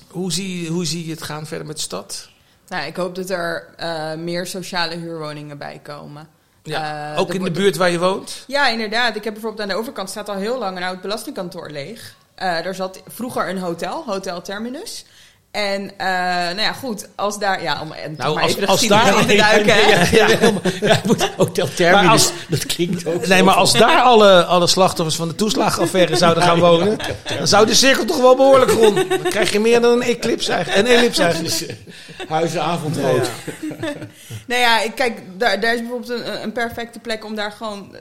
hoe, 0.07 0.31
zie, 0.31 0.69
hoe 0.69 0.85
zie 0.85 1.05
je 1.05 1.11
het 1.11 1.21
gaan 1.21 1.47
verder 1.47 1.67
met 1.67 1.75
de 1.75 1.81
stad? 1.81 2.29
Nou, 2.67 2.85
ik 2.85 2.95
hoop 2.95 3.15
dat 3.15 3.29
er 3.29 3.67
eh, 3.77 4.13
meer 4.13 4.45
sociale 4.45 4.95
huurwoningen 4.95 5.57
bij 5.57 5.79
komen. 5.83 6.27
Ja, 6.63 7.15
ook 7.15 7.33
in 7.33 7.43
de 7.43 7.51
buurt 7.51 7.75
waar 7.75 7.89
je 7.89 7.99
woont? 7.99 8.43
Ja, 8.47 8.67
inderdaad. 8.67 9.15
Ik 9.15 9.23
heb 9.23 9.33
bijvoorbeeld 9.33 9.61
aan 9.61 9.75
de 9.75 9.81
overkant 9.81 10.09
staat 10.09 10.29
al 10.29 10.35
heel 10.35 10.57
lang 10.57 10.77
een 10.77 10.83
oud 10.83 11.01
belastingkantoor 11.01 11.69
leeg. 11.69 12.15
Eh 12.37 12.63
daar 12.63 12.75
zat 12.75 13.01
vroeger 13.07 13.49
een 13.49 13.57
hotel, 13.57 14.03
Hotel 14.05 14.41
Terminus. 14.41 15.05
En 15.51 15.91
eh, 15.97 16.07
nou 16.45 16.59
ja, 16.61 16.73
goed, 16.73 17.07
als 17.15 17.39
daar... 17.39 17.61
Ja, 17.63 17.81
om 17.81 17.91
en 17.91 18.13
Nou, 18.17 18.33
maar 18.33 18.43
als- 18.43 18.55
even 18.55 18.67
als 18.67 18.87
daar- 18.87 19.19
in 19.19 19.27
te 19.27 19.35
duiken, 19.49 19.73
hè? 19.73 19.79
Ja, 20.17 20.27
ja, 20.27 20.37
ja, 20.81 21.01
moet 21.05 21.31
Hotel 21.37 21.67
Terminus, 21.73 22.01
Maar 22.03 22.11
als- 22.11 22.31
dat 22.49 22.65
klinkt 22.65 23.05
ook 23.05 23.27
Nee, 23.27 23.37
zo. 23.37 23.43
maar 23.45 23.53
als 23.55 23.73
daar 23.73 24.01
alle, 24.01 24.43
alle 24.45 24.67
slachtoffers 24.67 25.15
van 25.17 25.27
de 25.27 25.35
toeslagaffaire 25.35 26.15
zouden 26.25 26.43
gaan 26.43 26.59
wonen, 26.59 26.97
dan 27.37 27.47
zou 27.47 27.65
de 27.65 27.73
cirkel 27.73 28.05
toch 28.05 28.21
wel 28.21 28.35
behoorlijk 28.35 28.71
rond. 28.71 28.95
Dan 29.09 29.19
krijg 29.23 29.51
je 29.51 29.59
meer 29.59 29.81
dan 29.81 29.91
een 29.91 30.01
eclipse 30.01 30.51
eigenlijk. 30.53 30.87
Een 30.87 30.95
ellipse 30.95 31.23
eigenlijk. 31.23 31.75
Huizen 32.27 32.61
avondrood. 32.63 33.29
Nou 34.47 34.61
ja, 34.61 34.81
ik- 34.81 34.95
kijk, 34.95 35.21
daar, 35.37 35.59
daar 35.59 35.73
is 35.73 35.79
bijvoorbeeld 35.79 36.09
een, 36.21 36.43
een 36.43 36.51
perfecte 36.51 36.99
plek 36.99 37.25
om 37.25 37.35
daar 37.35 37.51
gewoon 37.51 37.95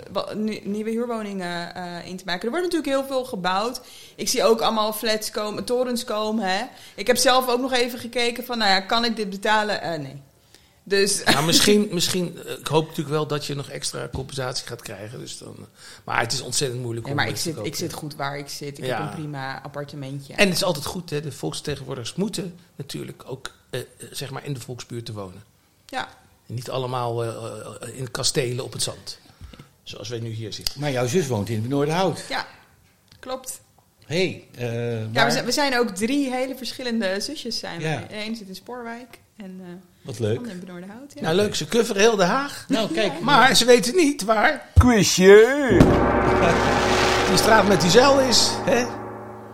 nieuwe 0.63 0.91
huurwoningen 0.91 1.75
eh, 1.75 1.83
in 2.05 2.17
te 2.17 2.23
maken. 2.27 2.43
Er 2.45 2.51
wordt 2.51 2.65
natuurlijk 2.65 2.93
heel 2.93 3.05
veel 3.09 3.25
gebouwd. 3.25 3.81
Ik 4.17 4.29
zie 4.29 4.45
ook 4.45 4.61
allemaal 4.61 4.93
flats 4.93 5.31
komen, 5.31 5.65
torens 5.65 6.05
komen. 6.05 6.45
Hè. 6.49 6.63
Ik 6.95 7.07
heb 7.07 7.17
zelf 7.17 7.46
ook 7.49 7.61
nog 7.61 7.73
even 7.73 7.99
gekeken 7.99 8.45
van, 8.45 8.59
nou 8.59 8.71
ja, 8.71 8.81
kan 8.81 9.05
ik 9.05 9.17
dit 9.17 9.31
betalen? 9.31 9.83
Eh, 9.83 9.99
nee. 9.99 10.23
Dus 10.83 11.23
Nou, 11.25 11.45
misschien, 11.47 11.89
misschien, 11.91 12.39
eh, 12.47 12.59
ik 12.59 12.67
hoop 12.67 12.83
natuurlijk 12.83 13.09
wel 13.09 13.27
dat 13.27 13.47
je 13.47 13.55
nog 13.55 13.69
extra 13.69 14.09
compensatie 14.13 14.67
gaat 14.67 14.83
krijgen. 14.83 15.19
Dus 15.19 15.39
dan, 15.39 15.55
eh, 15.59 15.63
maar 16.05 16.21
het 16.21 16.33
is 16.33 16.41
ontzettend 16.41 16.83
moeilijk 16.83 17.07
om 17.07 17.15
maar 17.15 17.25
ik 17.27 17.31
het 17.33 17.41
zit, 17.41 17.57
ik 17.63 17.75
zit 17.75 17.93
goed 17.93 18.15
waar 18.15 18.39
ik 18.39 18.49
zit. 18.49 18.79
Ik 18.79 18.85
Ja. 18.85 18.97
heb 19.01 19.09
een 19.09 19.15
prima 19.15 19.63
appartementje. 19.63 20.35
En 20.35 20.47
het 20.47 20.57
is 20.57 20.65
altijd 20.65 20.85
goed, 20.87 21.11
hè, 21.11 21.21
de 21.21 21.33
volksvertegenwoordigers 21.33 22.15
moeten 22.17 22.59
natuurlijk 22.77 23.23
ook 23.27 23.51
eh, 23.71 23.81
zeg 24.11 24.31
maar 24.31 24.45
in 24.45 24.53
de 24.53 24.61
volksbuurt 24.61 25.07
te 25.07 25.13
wonen. 25.13 25.45
ja. 25.87 26.09
En 26.49 26.55
niet 26.55 26.71
allemaal 26.71 27.25
eh, 27.25 27.99
in 27.99 28.11
kastelen 28.11 28.65
op 28.65 28.73
het 28.73 28.83
zand. 28.83 29.19
Zoals 29.83 30.09
wij 30.09 30.19
nu 30.21 30.31
hier 30.31 30.53
zitten. 30.53 30.81
Maar 30.81 30.91
jouw 30.91 31.07
zus 31.07 31.27
woont 31.27 31.49
in 31.49 31.69
Noorderhout. 31.69 32.25
ja, 32.29 32.47
klopt. 33.21 33.61
Hé, 34.07 34.17
hey, 34.57 34.69
eh, 34.69 35.01
Ja, 35.01 35.07
waar- 35.13 35.25
we 35.27 35.31
zijn, 35.33 35.45
we 35.45 35.53
zijn 35.53 35.79
ook 35.79 35.89
drie 35.89 36.31
hele 36.31 36.57
verschillende 36.57 37.21
zusjes. 37.21 37.59
Zijn. 37.59 37.81
Ja. 37.81 38.05
De 38.09 38.15
ene 38.15 38.35
zit 38.37 38.49
in 38.49 38.55
Spoorwijk 38.55 39.19
en 39.37 39.61
eh 39.61 39.67
wat 40.03 40.17
de 40.17 40.23
leuk. 40.23 40.37
andere 40.37 40.55
in 40.55 40.61
Benoordenhout. 40.61 41.13
Ja. 41.15 41.21
Nou 41.21 41.35
leuk, 41.35 41.55
ze 41.55 41.67
coveren 41.67 42.01
heel 42.03 42.17
Den 42.17 42.27
Haag. 42.27 42.65
Nou, 42.69 42.93
kijk. 42.93 43.21
Maar 43.21 43.57
ze 43.57 43.65
weten 43.65 43.97
niet 43.97 44.23
waar 44.25 44.69
Quizje! 44.79 45.77
die 47.29 47.37
straat 47.37 47.69
met 47.69 47.81
die 47.81 47.91
zuil 47.91 48.21
is. 48.21 48.51
Hè? 48.65 48.87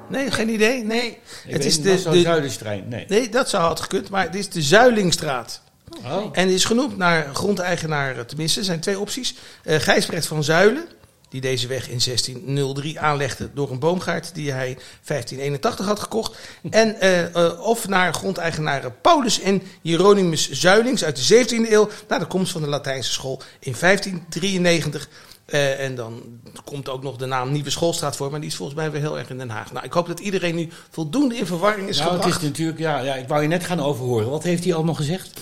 Nee, 0.08 0.30
geen 0.30 0.48
idee? 0.48 0.84
Nee. 0.84 0.86
Nee. 0.86 1.18
Het 1.54 1.64
is 1.64 1.80
de, 1.82 2.02
de, 2.10 2.20
Zuiderstrein. 2.20 2.88
Nee. 2.88 3.04
nee, 3.08 3.28
dat 3.28 3.48
zou 3.48 3.62
had 3.62 3.80
gekund, 3.80 4.08
maar 4.10 4.24
het 4.24 4.34
is 4.34 4.48
de 4.48 4.62
Zuilingstraat. 4.62 5.60
Oh. 6.04 6.28
En 6.32 6.48
is 6.48 6.64
genoemd 6.64 6.96
naar 6.96 7.26
grondeigenaar, 7.34 8.26
tenminste, 8.26 8.58
er 8.58 8.64
zijn 8.64 8.80
twee 8.80 8.98
opties. 8.98 9.34
Eh 9.64 9.80
Gijsbrecht 9.80 10.26
van 10.26 10.44
Zuilen, 10.44 10.84
die 11.32 11.40
deze 11.40 11.66
weg 11.66 11.88
in 11.88 12.00
1603 12.04 13.00
aanlegde 13.00 13.50
door 13.54 13.70
een 13.70 13.78
boomgaard 13.78 14.34
die 14.34 14.52
hij 14.52 14.78
1581 15.04 15.86
had 15.86 16.00
gekocht. 16.00 16.36
En, 16.70 17.00
eh, 17.00 17.34
eh, 17.34 17.60
of 17.60 17.88
naar 17.88 18.14
grondeigenaren 18.14 19.00
Paulus 19.00 19.40
en 19.40 19.62
Hieronymus 19.82 20.50
Zuilings 20.50 21.04
uit 21.04 21.16
de 21.16 21.22
17e 21.22 21.72
eeuw, 21.72 21.88
na 22.08 22.18
de 22.18 22.26
komst 22.26 22.52
van 22.52 22.62
de 22.62 22.68
Latijnse 22.68 23.12
school 23.12 23.42
in 23.60 23.74
1593. 23.74 25.08
Eh, 25.52 25.84
en 25.84 25.94
dan 25.94 26.22
komt 26.64 26.88
ook 26.88 27.02
nog 27.02 27.16
de 27.16 27.26
naam 27.26 27.52
Nieuwe 27.52 27.70
Schoolstraat 27.70 28.16
voor, 28.16 28.30
maar 28.30 28.40
die 28.40 28.48
is 28.48 28.56
volgens 28.56 28.78
mij 28.78 28.90
weer 28.90 29.00
heel 29.00 29.18
erg 29.18 29.30
in 29.30 29.38
Den 29.38 29.50
Haag. 29.50 29.72
Nou, 29.72 29.84
ik 29.84 29.92
hoop 29.92 30.06
dat 30.06 30.20
iedereen 30.20 30.54
nu 30.54 30.68
voldoende 30.90 31.36
in 31.36 31.46
verwarring 31.46 31.88
is 31.88 31.98
Nou, 31.98 32.16
het 32.16 32.26
is 32.26 32.40
natuurlijk, 32.40 32.78
ja, 32.78 32.98
ja, 32.98 33.14
ik 33.14 33.28
wou 33.28 33.42
je 33.42 33.48
net 33.48 33.64
gaan 33.64 33.80
overhoren. 33.80 34.30
Wat 34.30 34.42
heeft 34.42 34.64
hij 34.64 34.74
allemaal 34.74 34.94
gezegd? 34.94 35.40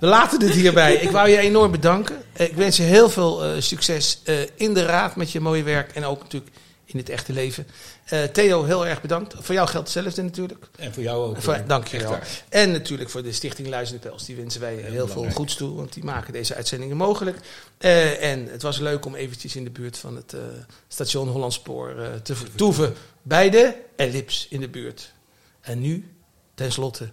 We 0.00 0.06
laten 0.06 0.42
het 0.42 0.54
hierbij. 0.54 0.94
Ik 0.94 1.10
wou 1.10 1.28
je 1.28 1.38
enorm 1.38 1.70
bedanken. 1.70 2.16
Eh, 2.32 2.46
Ik 2.46 2.54
wens 2.54 2.76
je 2.76 2.82
heel 2.82 3.10
veel 3.10 3.44
eh, 3.44 3.50
succes 3.58 4.20
eh, 4.24 4.34
in 4.54 4.74
de 4.74 4.84
raad 4.84 5.16
met 5.16 5.30
je 5.30 5.40
mooie 5.40 5.62
werk 5.62 5.92
en 5.94 6.04
ook 6.04 6.22
natuurlijk 6.22 6.52
in 6.96 7.02
het 7.02 7.12
echte 7.12 7.32
leven. 7.32 7.66
Eh, 8.04 8.22
Theo, 8.22 8.64
heel 8.64 8.86
erg 8.86 9.00
bedankt. 9.00 9.34
Voor 9.38 9.54
jou 9.54 9.68
geldt 9.68 9.92
hetzelfde 9.92 10.22
natuurlijk. 10.22 10.64
En 10.78 10.94
voor 10.94 11.02
jou 11.02 11.28
ook. 11.28 11.42
Voor, 11.42 11.62
dank 11.66 11.86
je 11.86 11.98
wel. 11.98 12.18
En 12.48 12.72
natuurlijk 12.72 13.10
voor 13.10 13.22
de 13.22 13.32
Stichting 13.32 13.68
Luizenpels. 13.68 14.24
Die 14.24 14.36
wensen 14.36 14.60
wij 14.60 14.74
heel, 14.74 14.82
veel 14.82 15.06
belangrijk. 15.06 15.34
goeds 15.34 15.54
toe, 15.54 15.74
want 15.74 15.92
die 15.92 16.04
maken 16.04 16.32
deze 16.32 16.54
uitzendingen 16.54 16.96
mogelijk. 16.96 17.38
Eh, 17.78 18.30
en 18.32 18.48
het 18.50 18.62
was 18.62 18.78
leuk 18.78 19.04
om 19.04 19.14
eventjes 19.14 19.56
in 19.56 19.64
de 19.64 19.70
buurt 19.70 19.98
van 19.98 20.16
het 20.16 20.32
eh, 20.32 20.40
station 20.88 21.28
Hollandspoor 21.28 21.94
te 22.22 22.34
vertoeven. 22.34 22.94
Bij 23.22 23.50
de 23.50 23.74
Ellips 23.96 24.46
in 24.50 24.60
de 24.60 24.68
buurt. 24.68 25.12
En 25.60 25.80
nu, 25.80 26.10
tenslotte, 26.54 27.08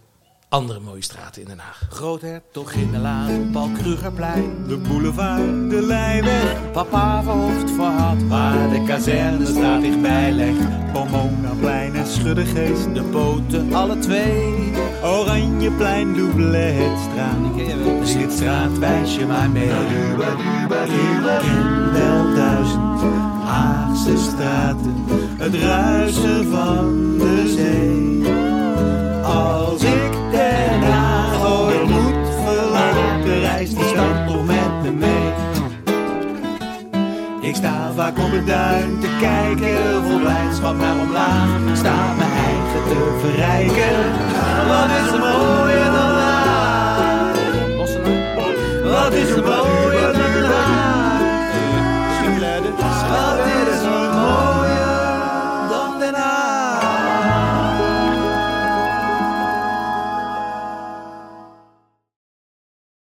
andere 0.53 0.79
mooie 0.79 1.01
straten 1.01 1.41
in 1.41 1.47
Den 1.47 1.59
Haag. 1.59 1.87
Groothertoginnenlaan, 1.89 3.49
Paul 3.51 3.69
Krugerplein. 3.69 4.67
De 4.67 4.77
boulevard, 4.77 5.69
de 5.69 5.81
Leijweg, 5.81 6.71
Papa 6.71 7.23
verhoofd 7.23 7.71
verhad, 7.71 8.23
waar 8.27 8.69
de 8.69 8.83
kazernestraat 8.83 9.81
dichtbij 9.81 10.31
legt. 10.31 10.91
Pomonaplein 10.91 11.95
en 11.95 12.07
Schuddegeest. 12.07 12.93
De 12.93 13.03
poten, 13.03 13.73
alle 13.73 13.99
twee. 13.99 14.71
Oranjeplein, 15.03 16.13
Doubletstraat. 16.13 17.37
Zie 18.03 18.21
het 18.21 18.31
straat, 18.31 18.77
wijs 18.77 19.15
je 19.15 19.25
maar 19.25 19.49
mee. 19.49 19.69
In 19.69 20.17
wel 21.91 22.35
duizend 22.35 23.01
Haagse 23.43 24.17
straten, 24.17 25.05
het 25.37 25.55
ruisen 25.55 26.51
van 26.51 27.17
de 27.17 27.53
zee. 27.55 28.02
spartel 33.93 34.43
met 34.43 34.81
me 34.83 34.91
mee. 34.91 35.31
Ik 37.41 37.55
sta 37.55 37.91
vaak 37.95 38.17
op 38.17 38.31
het 38.31 38.47
duin 38.47 38.99
te 38.99 39.07
kijken, 39.19 40.03
vol 40.03 40.19
blijdschap 40.19 40.77
naar 40.77 40.99
omlaag. 40.99 41.47
Sta 41.73 42.13
mijn 42.17 42.31
eigen 42.31 42.83
te 42.87 43.17
verrijken. 43.21 43.95
Wat 44.67 44.89
is 44.99 45.11
er 45.13 45.19
mooier 45.19 45.85
dan 45.85 46.11
laag? 46.11 47.35
Wat 48.83 49.13
is 49.13 49.29
er 49.29 49.43
mooier? 49.43 49.72